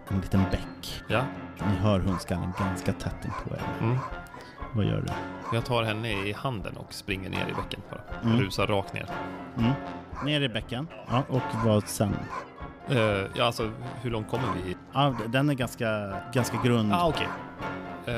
En 0.08 0.20
liten 0.20 0.42
bäck. 0.50 1.02
Ja. 1.08 1.24
Ni 1.58 1.76
hör 1.76 2.00
hundskallen 2.00 2.52
ganska 2.58 2.92
tätt 2.92 3.24
in 3.24 3.30
på 3.44 3.54
er. 3.54 3.62
Mm. 3.80 3.98
Vad 4.72 4.84
gör 4.84 5.00
du? 5.00 5.12
Jag 5.56 5.64
tar 5.64 5.82
henne 5.82 6.12
i 6.12 6.32
handen 6.32 6.76
och 6.76 6.92
springer 6.92 7.30
ner 7.30 7.46
i 7.48 7.54
bäcken 7.54 7.80
bara. 7.90 8.00
Mm. 8.22 8.40
Rusar 8.40 8.66
rakt 8.66 8.94
ner. 8.94 9.06
Mm. 9.58 9.72
Ner 10.24 10.40
i 10.40 10.48
bäcken. 10.48 10.88
Ja, 11.10 11.22
och 11.28 11.42
vad 11.64 11.88
sen? 11.88 12.16
Eh, 12.88 12.98
ja, 13.34 13.44
alltså 13.44 13.70
hur 14.02 14.10
långt 14.10 14.30
kommer 14.30 14.48
vi? 14.64 14.76
Ja, 14.92 15.16
den 15.26 15.50
är 15.50 15.54
ganska, 15.54 16.16
ganska 16.32 16.56
grund. 16.64 16.92
Ah, 16.92 17.08
okej. 17.08 17.28
Eh, 18.06 18.14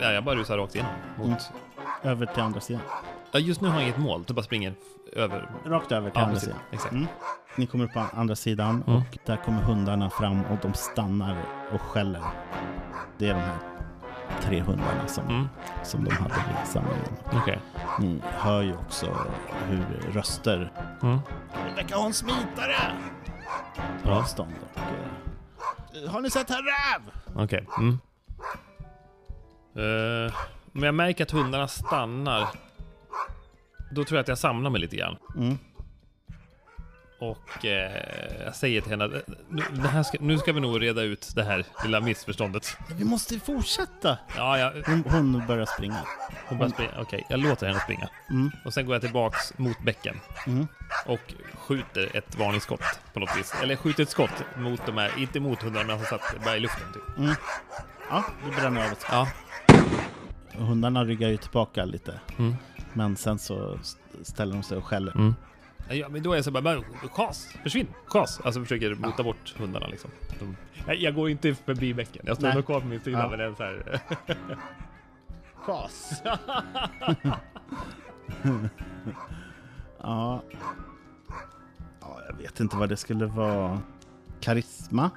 ja, 0.00 0.12
jag 0.12 0.24
bara 0.24 0.36
rusar 0.36 0.58
rakt 0.58 0.74
igenom. 0.74 0.92
Mot... 1.16 1.26
Mm. 1.28 1.38
Över 2.02 2.26
till 2.26 2.42
andra 2.42 2.60
sidan. 2.60 2.82
Ja, 3.32 3.38
just 3.38 3.60
nu 3.60 3.68
har 3.68 3.74
jag 3.74 3.82
inget 3.84 3.98
mål. 3.98 4.24
Du 4.26 4.34
bara 4.34 4.42
springer 4.42 4.74
över. 5.12 5.50
Rakt 5.64 5.92
över 5.92 6.10
till 6.10 6.20
andra 6.20 6.40
sidan. 6.40 6.58
Exakt. 6.70 6.92
Mm. 6.92 7.06
Ni 7.56 7.66
kommer 7.66 7.84
upp 7.84 7.92
på 7.92 8.04
andra 8.14 8.36
sidan 8.36 8.82
Mm. 8.86 8.96
och 8.98 9.18
där 9.26 9.36
kommer 9.36 9.62
hundarna 9.62 10.10
fram 10.10 10.44
och 10.44 10.58
de 10.62 10.74
stannar 10.74 11.36
och 11.72 11.80
skäller. 11.82 12.22
Det 13.18 13.28
är 13.28 13.34
de 13.34 13.40
här 13.40 13.56
tre 14.42 14.60
hundarna 14.60 15.06
som, 15.08 15.24
Mm. 15.28 15.48
som 15.84 16.04
de 16.04 16.10
hade 16.10 16.34
vid 16.34 16.66
samlingen. 16.68 17.16
Okej. 17.32 17.58
Ni 17.98 18.20
hör 18.24 18.62
ju 18.62 18.76
också 18.76 19.16
hur 19.68 20.12
röster 20.12 20.72
Mm. 21.02 21.18
Rebecka 21.68 21.96
hon 21.96 22.12
smitare! 22.12 22.92
På 24.02 24.08
Ja. 24.10 24.18
avstånd. 24.18 24.52
Och, 24.74 25.96
eh, 25.96 26.10
har 26.10 26.20
ni 26.20 26.30
sett 26.30 26.50
herr 26.50 26.62
Räv? 26.62 27.02
Okej. 27.44 27.66
Mm. 27.78 27.98
Eh, 29.76 30.34
men 30.72 30.82
jag 30.82 30.94
märker 30.94 31.24
att 31.24 31.30
hundarna 31.30 31.68
stannar. 31.68 32.48
Då 33.92 34.04
tror 34.04 34.16
jag 34.16 34.22
att 34.22 34.28
jag 34.28 34.38
samlar 34.38 34.70
mig 34.70 34.80
lite 34.80 34.96
grann. 34.96 35.16
Mm. 35.36 35.58
Och 37.18 37.64
eh, 37.64 38.44
jag 38.44 38.54
säger 38.54 38.80
till 38.80 38.90
henne 38.90 39.04
att 39.04 39.12
eh, 39.12 39.18
nu, 39.50 40.04
ska, 40.04 40.18
nu 40.20 40.38
ska 40.38 40.52
vi 40.52 40.60
nog 40.60 40.82
reda 40.82 41.02
ut 41.02 41.32
det 41.34 41.42
här 41.44 41.64
lilla 41.84 42.00
missförståndet. 42.00 42.76
Vi 42.98 43.04
måste 43.04 43.40
fortsätta! 43.40 44.18
Ja, 44.36 44.58
ja, 44.58 44.72
Hon, 44.86 45.04
hon 45.10 45.46
börjar 45.46 45.66
springa. 45.66 46.00
hon 46.48 46.58
börjar 46.58 46.72
springa. 46.72 46.90
Okej, 47.00 47.26
jag 47.28 47.40
låter 47.40 47.66
henne 47.66 47.80
springa. 47.80 48.08
Mm. 48.30 48.50
Och 48.64 48.74
sen 48.74 48.86
går 48.86 48.94
jag 48.94 49.02
tillbaks 49.02 49.58
mot 49.58 49.82
bäcken. 49.82 50.16
Mm. 50.46 50.66
Och 51.06 51.34
skjuter 51.54 52.16
ett 52.16 52.36
varningsskott 52.38 52.84
på 53.12 53.20
något 53.20 53.36
vis. 53.38 53.54
Eller 53.62 53.76
skjuter 53.76 54.02
ett 54.02 54.10
skott 54.10 54.44
mot 54.56 54.86
de 54.86 54.96
här, 54.96 55.12
inte 55.18 55.40
mot 55.40 55.62
hundarna 55.62 55.86
men 55.86 55.98
som 55.98 56.18
satt 56.18 56.44
bara 56.44 56.56
i 56.56 56.60
luften 56.60 56.92
typ. 56.92 57.18
Mm. 57.18 57.34
Ja, 58.10 58.24
du 58.44 58.50
bränner 58.60 58.86
av 58.86 58.92
ett 58.92 59.00
skott. 59.00 59.12
Ja. 59.12 59.28
Hundarna 60.58 61.04
ryggar 61.04 61.28
ju 61.28 61.36
tillbaka 61.36 61.84
lite. 61.84 62.20
Mm. 62.38 62.56
Men 62.92 63.16
sen 63.16 63.38
så 63.38 63.74
st- 63.74 64.00
ställer 64.22 64.54
de 64.54 64.62
sig 64.62 64.78
och 64.78 64.84
skäller. 64.84 65.12
Mm. 65.16 65.34
Ja, 65.90 66.08
men 66.08 66.22
då 66.22 66.32
är 66.32 66.36
jag 66.36 66.44
så 66.44 66.50
bara, 66.50 66.82
Kas, 67.14 67.48
försvinn, 67.62 67.86
Kas. 68.08 68.40
Alltså 68.44 68.60
försöker 68.60 68.94
mota 68.94 69.22
bort 69.22 69.54
hundarna 69.58 69.86
liksom. 69.86 70.10
De, 70.38 70.56
jag, 70.86 70.96
jag 70.96 71.14
går 71.14 71.30
inte 71.30 71.54
förbi 71.54 71.94
bäcken, 71.94 72.22
jag 72.26 72.36
står 72.36 72.52
nog 72.54 72.66
kvar 72.66 72.80
på 72.80 72.86
min 72.86 73.00
sida. 73.00 73.18
Ja. 73.18 73.28
Men 73.30 73.38
det 73.38 73.44
är 73.44 73.54
så 73.54 73.62
här, 73.62 74.00
Kas! 75.66 76.22
ja. 79.98 80.42
ja. 82.00 82.20
Jag 82.28 82.36
vet 82.38 82.60
inte 82.60 82.76
vad 82.76 82.88
det 82.88 82.96
skulle 82.96 83.26
vara. 83.26 83.80
Karisma? 84.40 85.10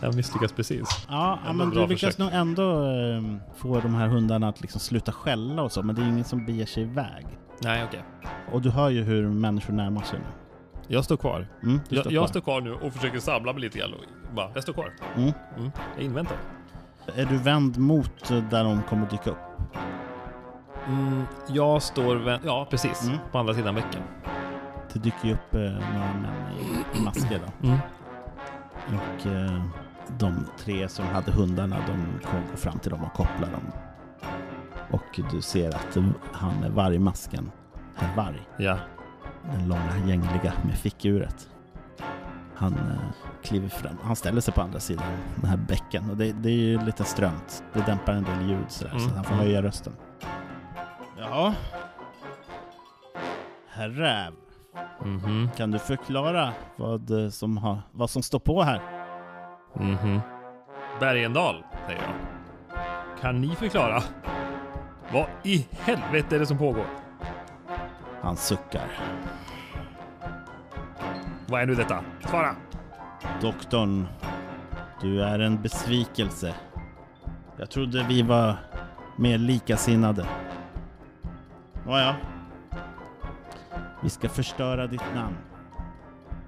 Jag 0.00 0.14
misslyckas 0.14 0.52
precis. 0.52 1.06
Ja, 1.08 1.38
ja 1.46 1.52
men 1.52 1.70
du 1.70 1.80
lyckas 1.86 2.00
försök. 2.00 2.18
nog 2.18 2.32
ändå 2.32 2.84
eh, 2.84 3.22
få 3.56 3.80
de 3.80 3.94
här 3.94 4.08
hundarna 4.08 4.48
att 4.48 4.60
liksom 4.60 4.80
sluta 4.80 5.12
skälla 5.12 5.62
och 5.62 5.72
så, 5.72 5.82
men 5.82 5.94
det 5.94 6.02
är 6.02 6.06
ingen 6.08 6.24
som 6.24 6.46
beger 6.46 6.66
sig 6.66 6.82
iväg. 6.82 7.26
Nej, 7.62 7.84
okej. 7.88 8.02
Och 8.52 8.62
du 8.62 8.70
hör 8.70 8.90
ju 8.90 9.02
hur 9.02 9.28
människor 9.28 9.72
närmar 9.74 10.02
sig 10.02 10.18
nu. 10.18 10.24
Jag 10.88 11.04
står 11.04 11.16
kvar. 11.16 11.46
Mm, 11.62 11.80
Jag, 11.88 12.00
står 12.00 12.12
jag 12.12 12.20
kvar. 12.20 12.26
står 12.28 12.40
kvar 12.40 12.60
nu 12.60 12.72
och 12.72 12.92
försöker 12.92 13.18
samla 13.18 13.52
mig 13.52 13.62
lite 13.62 13.78
grann. 13.78 13.92
Och 13.94 14.34
bara, 14.34 14.50
jag 14.54 14.62
står 14.62 14.72
kvar. 14.72 14.92
Mm. 15.16 15.32
Mm. 15.58 15.70
Jag 15.96 16.04
inväntar. 16.04 16.36
Är 17.16 17.24
du 17.26 17.36
vänd 17.38 17.78
mot 17.78 18.28
där 18.28 18.64
de 18.64 18.82
kommer 18.82 19.06
dyka 19.10 19.30
upp? 19.30 19.36
Mm, 20.88 21.22
jag 21.48 21.82
står, 21.82 22.16
vä- 22.16 22.40
ja 22.44 22.66
precis, 22.70 23.06
Mm. 23.06 23.18
på 23.32 23.38
andra 23.38 23.54
sidan 23.54 23.74
bäcken. 23.74 24.02
Det 24.92 24.98
dyker 24.98 25.28
ju 25.28 25.34
upp 25.34 25.54
eh, 25.54 25.60
några 25.60 26.12
män 26.14 26.52
i, 26.60 26.98
i 26.98 27.04
masker 27.04 27.40
då. 27.46 27.68
Och 28.94 29.26
eh, 29.26 29.62
de 30.18 30.46
tre 30.58 30.88
som 30.88 31.06
hade 31.06 31.32
hundarna, 31.32 31.76
de 31.86 32.26
kommer 32.26 32.46
gå 32.50 32.56
fram 32.56 32.78
till 32.78 32.90
dem 32.90 33.04
och 33.04 33.12
koppla 33.12 33.46
dem. 33.46 33.62
Och 34.90 35.20
du 35.30 35.40
ser 35.42 35.68
att 35.68 35.96
han 36.32 36.54
med 36.60 36.70
vargmasken, 36.70 37.50
herr 37.96 38.16
Varg, 38.16 38.48
Ja. 38.56 38.78
den 39.52 39.68
långa 39.68 39.98
gängliga 40.06 40.52
med 40.66 40.74
fickuret. 40.78 41.48
Han 42.54 42.72
eh, 42.72 43.28
kliver 43.42 43.68
fram, 43.68 43.96
han 44.02 44.16
ställer 44.16 44.40
sig 44.40 44.54
på 44.54 44.60
andra 44.62 44.80
sidan 44.80 45.04
den 45.36 45.50
här 45.50 45.56
bäcken 45.56 46.10
och 46.10 46.16
det, 46.16 46.32
det 46.32 46.48
är 46.48 46.52
ju 46.54 46.78
lite 46.84 47.04
strömt. 47.04 47.62
Det 47.72 47.80
dämpar 47.86 48.12
en 48.12 48.24
del 48.24 48.48
ljud 48.48 48.64
sådär, 48.70 48.90
så 48.98 49.04
Mm, 49.04 49.14
han 49.16 49.24
får 49.24 49.34
höja 49.34 49.62
rösten. 49.62 49.92
Ja. 51.18 51.54
Herr 53.68 53.88
Räv, 53.88 54.32
Mhm. 55.04 55.50
kan 55.56 55.70
du 55.70 55.78
förklara 55.78 56.52
vad, 56.76 57.24
eh, 57.24 57.28
som, 57.30 57.56
har, 57.56 57.78
vad 57.92 58.10
som 58.10 58.22
står 58.22 58.38
på 58.38 58.62
här? 58.62 58.80
Mhm. 59.74 60.20
Bergendal, 61.00 61.64
säger 61.86 62.02
jag. 62.02 62.14
Kan 63.20 63.40
ni 63.40 63.48
förklara? 63.54 64.02
Vad 65.12 65.26
i 65.42 65.66
helvete 65.80 66.36
är 66.36 66.40
det 66.40 66.46
som 66.46 66.58
pågår? 66.58 66.86
Han 68.22 68.36
suckar. 68.36 68.86
Vad 71.46 71.62
är 71.62 71.66
nu 71.66 71.74
detta? 71.74 72.04
Svara! 72.20 72.54
Doktorn, 73.42 74.06
du 75.00 75.22
är 75.22 75.38
en 75.38 75.62
besvikelse. 75.62 76.54
Jag 77.56 77.70
trodde 77.70 78.06
vi 78.08 78.22
var 78.22 78.54
mer 79.16 79.38
likasinnade. 79.38 80.26
Nåja. 81.86 82.16
Vi 84.02 84.10
ska 84.10 84.28
förstöra 84.28 84.86
ditt 84.86 85.14
namn. 85.14 85.36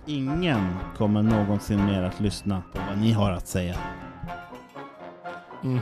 Ingen 0.06 0.76
kommer 0.96 1.22
någonsin 1.22 1.84
mer 1.86 2.02
att 2.02 2.20
lyssna 2.20 2.62
på 2.72 2.78
vad 2.88 2.98
ni 2.98 3.12
har 3.12 3.32
att 3.32 3.48
säga. 3.48 3.76
Mhm. 5.62 5.80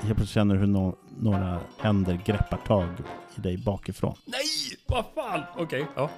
Jag 0.00 0.06
plötsligt 0.16 0.28
känner 0.28 0.54
hur 0.54 0.66
nå- 0.66 0.96
några 1.18 1.58
händer 1.80 2.20
greppar 2.24 2.56
tag 2.56 2.88
i 3.36 3.40
dig 3.40 3.58
bakifrån 3.58 4.14
Nej! 4.24 4.44
Vad 4.86 5.04
fan? 5.14 5.42
Okej, 5.56 5.86
ja. 5.96 6.10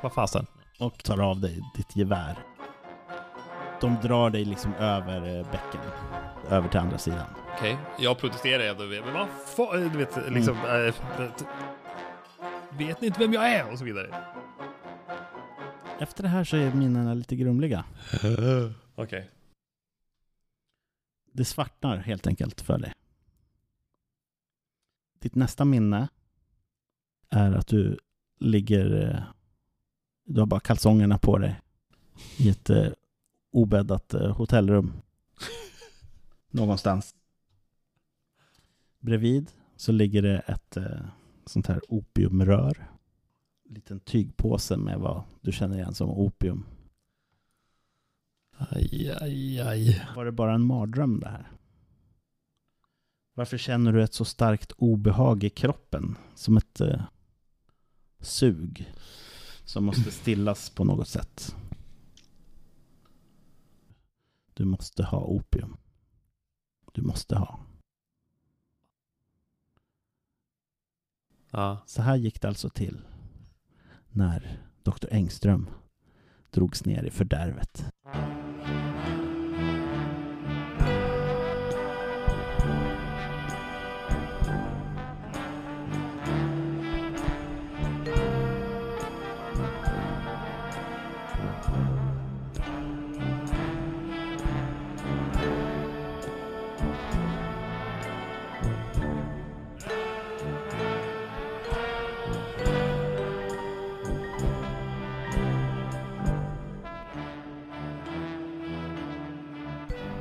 Vad 0.00 0.12
fasen? 0.12 0.46
och 0.80 1.04
tar 1.04 1.18
av 1.30 1.40
dig 1.40 1.60
ditt 1.76 1.96
gevär. 1.96 2.38
De 3.80 3.96
drar 4.02 4.30
dig 4.30 4.44
liksom 4.44 4.74
över 4.74 5.38
eh, 5.38 5.46
bäcken, 5.50 5.80
över 6.50 6.68
till 6.68 6.80
andra 6.80 6.98
sidan. 6.98 7.26
Okej, 7.56 7.76
jag 7.98 8.18
protesterar 8.18 8.64
ändå. 8.64 8.84
Men 8.84 9.14
vad 9.14 9.28
fan? 9.56 9.88
Du 9.92 9.98
vet, 9.98 10.18
liksom... 10.32 10.56
Mm. 10.58 10.86
äh, 10.86 10.94
vet, 12.78 13.00
ni 13.00 13.06
inte 13.06 13.18
vem 13.20 13.32
jag 13.32 13.48
är? 13.52 13.72
Och 13.72 13.78
så 13.78 13.84
vidare. 13.84 14.24
Efter 16.00 16.22
det 16.22 16.28
här 16.28 16.44
så 16.44 16.56
är 16.56 16.74
minnena 16.74 17.14
lite 17.14 17.36
grumliga. 17.36 17.84
Okej. 18.94 19.30
Det 21.32 21.44
svartnar 21.44 21.96
helt 21.96 22.26
enkelt 22.26 22.60
för 22.60 22.78
dig. 22.78 22.92
Ditt 25.18 25.34
nästa 25.34 25.64
minne 25.64 26.08
är 27.30 27.52
att 27.52 27.66
du 27.66 27.98
ligger... 28.38 29.10
eh, 29.14 29.22
Du 30.24 30.40
har 30.40 30.46
bara 30.46 30.60
kalsongerna 30.60 31.18
på 31.18 31.38
dig 31.38 31.60
i 32.38 32.48
ett 32.48 32.70
eh, 32.70 32.88
obäddat 33.50 34.14
eh, 34.14 34.36
hotellrum. 34.36 34.92
Någonstans. 36.50 37.14
Bredvid 38.98 39.50
så 39.76 39.92
ligger 39.92 40.22
det 40.22 40.38
ett 40.38 40.76
eh, 40.76 41.00
sånt 41.46 41.66
här 41.66 41.80
opiumrör. 41.88 42.90
En 43.68 43.74
liten 43.74 44.00
tygpåse 44.00 44.76
med 44.76 44.98
vad 44.98 45.22
du 45.40 45.52
känner 45.52 45.76
igen 45.76 45.94
som 45.94 46.10
opium. 46.10 46.66
Aj, 48.56 49.16
aj, 49.20 49.60
aj. 49.60 50.06
Var 50.16 50.24
det 50.24 50.32
bara 50.32 50.54
en 50.54 50.62
mardröm 50.62 51.20
det 51.20 51.28
här? 51.28 51.50
Varför 53.34 53.58
känner 53.58 53.92
du 53.92 54.02
ett 54.02 54.14
så 54.14 54.24
starkt 54.24 54.72
obehag 54.72 55.44
i 55.44 55.50
kroppen? 55.50 56.16
Som 56.34 56.56
ett 56.56 56.80
eh, 56.80 57.02
sug 58.20 58.92
som 59.64 59.84
måste 59.84 60.10
stillas 60.10 60.70
på 60.70 60.84
något 60.84 61.08
sätt. 61.08 61.56
Du 64.54 64.64
måste 64.64 65.04
ha 65.04 65.20
opium. 65.20 65.76
Du 66.92 67.02
måste 67.02 67.36
ha. 67.36 67.63
Ja. 71.56 71.78
Så 71.86 72.02
här 72.02 72.16
gick 72.16 72.40
det 72.40 72.48
alltså 72.48 72.68
till 72.68 73.00
när 74.10 74.58
Dr. 74.82 75.06
Engström 75.10 75.70
drogs 76.50 76.84
ner 76.84 77.04
i 77.04 77.10
fördärvet. 77.10 77.84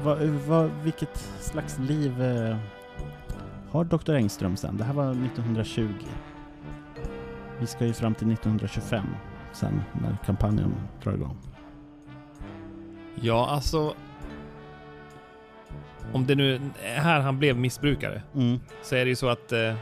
Vad, 0.04 0.18
vad, 0.22 0.72
vilket 0.84 1.18
slags 1.39 1.80
liv 1.80 2.22
eh, 2.22 2.58
har 3.72 3.84
Dr. 3.84 4.13
Engström 4.13 4.58
sen? 4.58 4.78
Det 4.78 4.84
här 4.84 4.94
var 4.94 5.12
1920. 5.12 5.88
Vi 7.60 7.68
ska 7.68 7.86
ju 7.86 7.94
fram 7.94 8.13
till 8.16 8.32
1925 8.32 9.06
sen 9.54 9.82
när 10.02 10.18
kampanjen 10.26 10.74
drar 11.04 11.13
igång. 11.13 11.38
Ja, 13.16 13.48
alltså... 13.50 13.94
Om 16.13 16.26
det 16.26 16.36
nu 16.36 16.56
är 16.84 16.96
här 17.00 17.20
han 17.20 17.39
blev 17.39 17.58
missbrukare, 17.58 18.22
Mm. 18.36 18.60
så 18.82 18.96
är 18.96 19.06
det 19.06 19.10
ju 19.10 19.16
så 19.16 19.30
att... 19.30 19.52
Eh, 19.52 19.74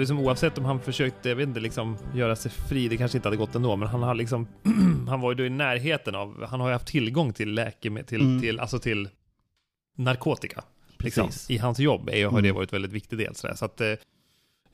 det 0.00 0.02
är 0.02 0.06
som 0.06 0.18
oavsett 0.18 0.58
om 0.58 0.64
han 0.64 0.80
försökte, 0.80 1.28
jag 1.28 1.36
vet 1.36 1.48
inte, 1.48 1.60
liksom 1.60 1.96
göra 2.14 2.36
sig 2.36 2.50
fri, 2.50 2.88
det 2.88 2.96
kanske 2.96 3.18
inte 3.18 3.28
hade 3.28 3.36
gått 3.36 3.54
ändå, 3.54 3.76
men 3.76 3.88
han 3.88 4.02
har 4.02 4.14
liksom... 4.14 4.46
han 5.08 5.20
var 5.20 5.30
ju 5.30 5.34
då 5.34 5.44
i 5.44 5.50
närheten 5.50 6.14
av, 6.14 6.44
han 6.44 6.60
har 6.60 6.68
ju 6.68 6.72
haft 6.72 6.86
tillgång 6.86 7.32
till 7.32 7.54
läkemedel, 7.54 8.06
till, 8.06 8.20
Mm. 8.20 8.40
till, 8.40 8.60
alltså 8.60 8.78
till 8.78 9.08
narkotika. 9.96 10.64
Liksom. 10.98 11.28
I 11.48 11.58
hans 11.58 11.78
jobb 11.78 12.08
är, 12.08 12.16
ju- 12.16 12.26
har 12.26 12.42
det 12.42 12.48
Mm. 12.48 12.56
varit 12.56 12.72
väldigt 12.72 12.92
viktig 12.92 13.18
del. 13.18 13.34
Sådär. 13.34 13.54
Så 13.54 13.64
att, 13.64 13.80
eh, 13.80 13.92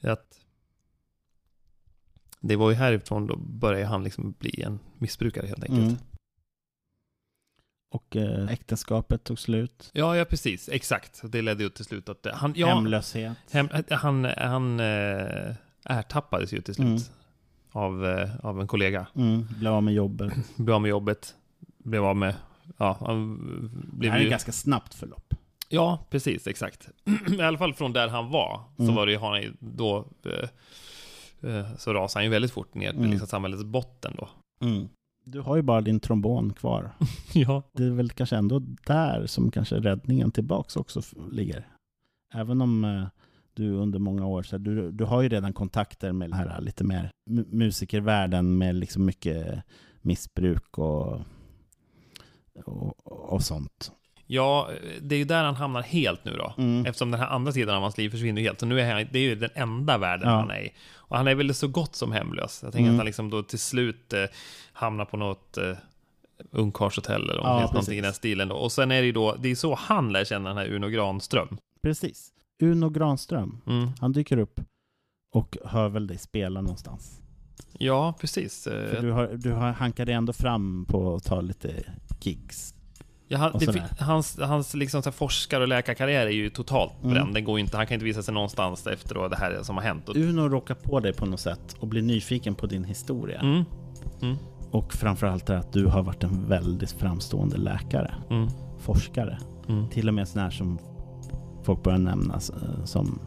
att... 0.03 0.37
Det 2.41 2.57
var 2.57 2.71
ju 2.71 2.77
härifrån 2.77 3.27
då 3.27 3.37
började 3.37 3.87
han 3.87 4.05
liksom 4.05 4.35
bli 4.39 4.63
en 4.63 4.79
missbrukare 4.99 5.47
helt 5.47 5.63
enkelt. 5.63 5.81
Mm. 5.81 5.97
Och 7.93 8.17
eh, 8.17 8.49
äktenskapet 8.51 9.25
tog 9.25 9.39
slut. 9.39 9.91
Ja, 9.93 10.17
ja 10.17 10.25
precis. 10.25 10.69
Exakt. 10.69 11.21
Det 11.25 11.43
ledde 11.43 11.63
ju 11.63 11.69
till 11.69 11.85
slut 11.85 12.09
att 12.09 12.27
han... 12.35 12.53
Ja, 12.57 12.67
Hemlöshet. 12.75 13.37
hem, 13.51 13.69
han, 13.91 14.25
han 14.37 14.81
eh, 14.81 15.55
ertappades 15.85 16.53
ju 16.53 16.61
till 16.61 16.75
slut 16.75 16.87
Mm. 16.89 17.01
av, 17.73 18.07
eh, 18.07 18.31
av 18.43 18.61
en 18.61 18.67
kollega. 18.67 19.07
Mm. 19.17 19.47
Blev 19.59 19.73
av 19.73 19.83
med 19.83 19.95
jobbet. 19.95 20.33
Blev 20.57 20.75
av 20.75 20.81
med 20.83 20.89
jobbet, 20.89 21.35
blev 21.79 22.05
av 22.05 22.17
med... 22.17 22.35
Ja, 22.77 22.97
han 23.01 23.39
Det 23.93 23.97
blev 23.99 24.13
här 24.13 24.19
är 24.19 24.23
ju... 24.23 24.27
ett 24.27 24.31
ganska 24.31 24.53
snabbt 24.53 24.95
förlopp. 24.95 25.35
Ja, 25.69 26.07
precis, 26.11 26.47
exakt. 26.47 26.89
I 27.39 27.41
alla 27.43 27.59
fall 27.59 27.75
från 27.75 27.93
där 27.93 28.09
han 28.09 28.31
var, 28.31 28.63
så 28.77 28.83
Mm. 28.83 28.95
var 28.95 29.07
det 29.07 29.13
ju, 29.13 29.19
han 29.19 29.43
ju 29.43 29.53
då, 29.61 30.07
eh, 30.27 30.49
eh, 31.51 31.67
så 31.79 31.93
rasade 31.95 32.19
han 32.21 32.25
ju 32.25 32.31
väldigt 32.31 32.51
fort 32.53 32.75
ner 32.75 32.91
till 32.91 32.99
Mm. 32.99 33.11
liksom 33.11 33.29
samhällets 33.29 33.65
botten 33.65 34.15
då. 34.19 34.29
Du 35.25 35.41
har 35.41 35.57
ju 35.57 35.63
bara 35.63 35.81
din 35.81 36.01
trombon 36.01 36.53
kvar. 36.53 36.91
Ja. 37.35 37.63
Det 37.73 37.85
är 37.85 37.91
väl 37.91 38.11
kanske 38.11 38.37
ändå 38.37 38.59
där 38.87 39.27
som 39.27 39.51
kanske 39.51 39.77
räddningen 39.77 40.31
tillbaks 40.31 40.77
också 40.77 41.03
ligger. 41.31 41.67
Även 42.35 42.61
om 42.63 42.85
eh, 42.85 43.07
du 43.55 43.71
under 43.73 43.99
många 43.99 44.27
år, 44.27 44.43
så 44.43 44.57
här, 44.57 44.65
du, 44.65 44.93
du 44.93 45.05
har 45.05 45.23
ju 45.23 45.29
redan 45.29 45.53
kontakter 45.53 46.13
med 46.13 46.31
den 46.31 46.39
här 46.39 46.61
lite 46.61 46.85
mer 46.85 47.11
mu- 47.31 47.55
musikervärlden 47.55 48.59
med 48.59 48.75
liksom 48.75 49.05
mycket 49.05 49.63
missbruk 50.03 50.79
och, 50.79 51.21
och, 52.65 53.07
och 53.33 53.43
sånt. 53.43 53.93
Ja, 54.33 54.69
det 55.01 55.15
är 55.15 55.19
ju 55.19 55.25
där 55.25 55.45
han 55.45 55.55
hamnar 55.55 55.83
helt 55.83 56.25
nu 56.25 56.33
då. 56.37 56.55
Mm. 56.59 56.87
Eftersom 56.87 57.11
den 57.11 57.21
här 57.21 57.29
andra 57.29 57.53
sidan 57.53 57.77
av 57.77 57.83
hans 57.83 57.99
liv 57.99 58.11
försvinner 58.11 58.43
helt. 58.43 58.61
Så 58.61 58.67
nu 58.67 58.81
är 58.81 58.93
han, 58.95 59.07
det 59.13 59.19
är 59.19 59.23
ju 59.23 59.35
den 59.35 59.51
enda 59.55 59.99
världen 59.99 60.29
Ja. 60.29 60.35
han 60.37 60.51
är 60.51 60.61
i. 60.61 60.73
Och 60.95 61.17
han 61.17 61.29
är 61.29 61.35
väl 61.35 61.55
så 61.55 61.69
gott 61.69 61.95
som 61.95 62.13
hemlös. 62.13 62.61
Jag 62.63 62.73
tänker 62.73 62.85
Mm. 62.85 62.95
att 62.95 62.99
han 62.99 63.07
liksom 63.07 63.31
då 63.31 63.43
till 63.43 63.59
slut 63.59 64.13
eh, 64.13 64.25
hamnar 64.73 65.05
på 65.05 65.17
något 65.17 65.59
eh, 65.59 65.73
ungkarlshotell 66.51 67.31
eller 67.31 67.41
Ja, 67.43 67.53
någonting 67.55 67.77
precis. 67.79 67.95
i 67.95 68.01
den 68.01 68.15
stilen 68.15 68.49
då. 68.49 68.55
Och 68.57 68.73
sen 68.73 68.91
är 68.91 69.01
det 69.01 69.07
ju 69.07 69.13
då, 69.13 69.35
det 69.39 69.49
är 69.51 69.55
så 69.55 69.75
han 69.75 70.13
lär 70.13 70.25
känna 70.25 70.49
den 70.49 70.59
här 70.59 70.73
Uno 70.75 70.89
Granström. 70.89 71.57
Precis. 71.83 72.33
Uno 72.63 72.91
Granström, 72.91 73.61
Mm. 73.67 73.91
han 74.01 74.13
dyker 74.13 74.39
upp 74.39 74.61
och 75.35 75.57
hör 75.65 75.89
väl 75.89 76.07
dig 76.07 76.19
spela 76.19 76.61
någonstans. 76.61 77.21
Ja, 77.79 78.15
precis. 78.21 78.65
För 78.65 78.95
Eh, 78.97 79.03
du, 79.03 79.11
har, 79.11 79.27
du 79.35 79.53
har 79.53 79.73
hankar 79.73 80.07
dig 80.07 80.15
ändå 80.15 80.33
fram 80.33 80.85
på 80.89 81.15
att 81.15 81.25
ta 81.25 81.41
lite 81.41 81.75
gigs. 82.23 82.75
Ja, 83.33 83.39
han, 83.39 83.53
det, 83.59 83.83
hans 84.05 84.39
hans 84.41 84.75
liksom, 84.75 85.03
så 85.03 85.13
forskar 85.13 85.61
och 85.61 85.69
läkarkarriär 85.69 86.27
är 86.27 86.31
ju 86.31 86.51
totalt 86.51 86.93
Mm. 87.03 87.15
bränd. 87.15 87.35
Den 87.35 87.45
går 87.45 87.59
inte, 87.59 87.77
han 87.77 87.87
kan 87.87 87.95
inte 87.95 88.05
visa 88.05 88.23
sig 88.23 88.35
någonstans 88.35 88.87
efter 88.87 89.29
det 89.29 89.37
här 89.37 89.59
som 89.63 89.77
har 89.77 89.83
hänt. 89.85 90.09
Uno 90.09 90.49
råkar 90.49 90.75
på 90.75 91.01
dig 91.01 91.13
på 91.13 91.27
något 91.27 91.41
sätt 91.41 91.77
och 91.81 91.87
blir 91.89 92.03
nyfiken 92.03 92.55
på 92.55 92.67
din 92.67 92.85
historia. 92.85 93.41
mm, 93.41 93.65
mm, 94.23 94.37
Och 94.71 94.93
framförallt 94.93 95.47
det 95.47 95.59
att 95.59 95.73
du 95.73 95.87
har 95.87 96.03
varit 96.03 96.25
en 96.25 96.49
väldigt 96.49 96.93
framstående 96.93 97.57
läkare, 97.57 98.15
mm, 98.31 98.49
forskare. 98.79 99.39
mm. 99.69 99.89
Till 99.89 100.09
och 100.09 100.15
med 100.15 100.29
sån 100.29 100.43
här 100.43 100.51
som 100.51 100.79
folk 101.63 101.83
börjar 101.83 101.99
nämna 101.99 102.35
eh, 102.35 102.85
som 102.85 103.21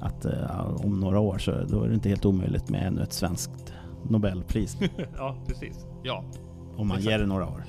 att 0.00 0.24
eh, 0.24 0.32
ja, 0.48 0.76
om 0.84 1.00
några 1.00 1.18
år 1.20 1.38
så 1.38 1.64
då 1.68 1.82
är 1.82 1.88
det 1.88 1.94
inte 1.94 2.08
helt 2.08 2.24
omöjligt 2.24 2.68
med 2.68 2.86
ännu 2.86 3.02
ett 3.02 3.12
svenskt 3.12 3.72
Nobelpris. 4.08 4.78
Ja, 5.16 5.36
precis. 5.46 5.86
Ja, 6.02 6.24
om 6.76 6.88
man 6.88 6.96
Exakt. 6.96 7.10
ger 7.12 7.18
det 7.18 7.26
några 7.26 7.46
år. 7.46 7.64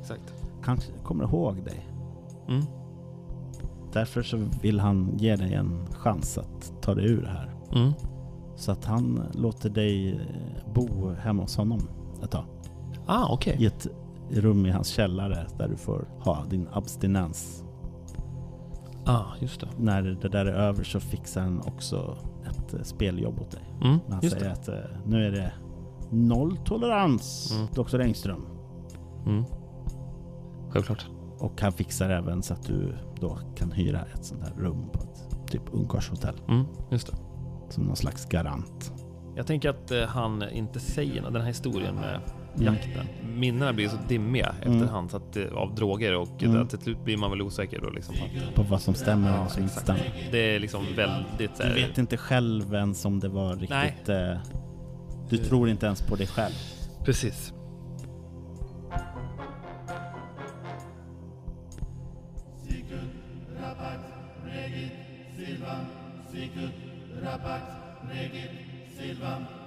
exakt. 0.00 0.32
Han 0.66 0.78
kommer 1.04 1.24
ihåg 1.24 1.64
dig. 1.64 1.86
Mm. 2.48 2.62
Därför 3.92 4.22
så 4.22 4.36
vill 4.62 4.80
han 4.80 5.12
ge 5.18 5.36
dig 5.36 5.54
en 5.54 5.86
chans 5.92 6.38
att 6.38 6.82
ta 6.82 6.94
dig 6.94 7.06
ur 7.06 7.22
det 7.22 7.28
här. 7.28 7.50
Mm. 7.72 7.92
Så 8.56 8.72
att 8.72 8.84
han 8.84 9.22
låter 9.34 9.70
dig 9.70 10.12
eh, 10.12 10.72
bo 10.74 11.10
hemma 11.10 11.42
hos 11.42 11.56
honom 11.56 11.80
ett 12.22 12.30
tag. 12.30 12.44
Ah, 13.06 13.32
okej. 13.32 13.56
I 13.60 13.66
ett 13.66 13.86
rum 14.30 14.66
i 14.66 14.70
hans 14.70 14.88
källare 14.88 15.46
där 15.58 15.68
du 15.68 15.76
får 15.76 16.08
ha 16.20 16.44
din 16.50 16.68
abstinens. 16.72 17.64
Ah, 19.04 19.24
just 19.40 19.60
det. 19.60 19.68
När 19.78 20.02
det 20.02 20.28
där 20.28 20.46
är 20.46 20.52
över 20.52 20.84
så 20.84 21.00
fixar 21.00 21.40
han 21.42 21.60
också 21.60 22.16
ett 22.46 22.74
eh, 22.74 22.82
speljobb 22.82 23.40
åt 23.40 23.50
dig. 23.50 23.62
Mm, 23.84 23.98
han 24.08 24.20
säger 24.20 24.40
det. 24.44 24.52
att 24.52 24.68
eh, 24.68 24.74
nu 25.06 25.26
är 25.26 25.30
det 25.30 25.52
noll 26.10 26.56
tolerans, 26.64 27.52
Mm. 27.54 27.66
Dr. 27.74 28.00
Engström. 28.00 28.46
Mm. 29.26 29.44
Självklart. 30.76 31.06
Och 31.38 31.60
han 31.60 31.72
fixar 31.72 32.10
även 32.10 32.42
så 32.42 32.54
att 32.54 32.66
du 32.66 32.94
då 33.20 33.38
kan 33.56 33.72
hyra 33.72 34.00
ett 34.14 34.24
sånt 34.24 34.42
här 34.42 34.52
rum 34.62 34.88
på 34.92 34.98
ett 35.02 35.50
typ 35.52 35.62
ungkarlshotell. 35.72 36.34
Mm, 36.48 36.64
just 36.90 37.06
det. 37.06 37.16
Som 37.70 37.84
någon 37.84 37.96
slags 37.96 38.26
garant. 38.28 38.92
Jag 39.36 39.46
tänker 39.46 39.70
att 39.70 39.90
eh, 39.90 40.02
han 40.04 40.42
inte 40.50 40.80
säger 40.80 41.22
något, 41.22 41.32
den 41.32 41.42
här 41.42 41.48
historien 41.48 41.94
med 41.94 42.20
Mm. 42.60 42.74
jakten. 42.74 43.06
Minnena 43.38 43.72
blir 43.72 43.88
så 43.88 43.96
dimmiga 44.08 44.54
Mm. 44.62 44.76
efterhand 44.76 45.10
så 45.10 45.16
att, 45.16 45.36
eh, 45.36 45.44
av 45.54 45.74
droger 45.74 46.14
och 46.16 46.42
Mm. 46.42 46.68
till 46.68 46.78
slut 46.78 47.04
blir 47.04 47.16
man 47.16 47.30
väl 47.30 47.42
osäker 47.42 47.80
då 47.80 47.90
liksom. 47.90 48.14
På 48.54 48.62
vad 48.62 48.80
som 48.80 48.94
stämmer 48.94 49.32
och 49.32 49.38
vad 49.38 49.50
som 49.50 49.62
inte 49.62 49.74
stämmer. 49.74 50.28
Det 50.32 50.38
är 50.54 50.60
liksom 50.60 50.84
väldigt 50.96 51.56
så 51.56 51.62
Du 51.62 51.68
här, 51.68 51.74
vet 51.74 51.98
inte 51.98 52.16
själv 52.16 52.74
ens 52.74 53.04
om 53.04 53.20
det 53.20 53.28
var 53.28 53.56
riktigt... 53.56 54.08
Eh, 54.08 54.36
du 55.28 55.38
tror 55.38 55.68
inte 55.68 55.86
ens 55.86 56.02
på 56.02 56.16
dig 56.16 56.26
själv. 56.26 56.54
Precis. 57.04 57.52
Silvan, 67.26 67.42
Sigurd, 67.42 67.42
Rabat, 67.42 67.62
Regit, 68.08 68.50
Silvan, 68.96 69.65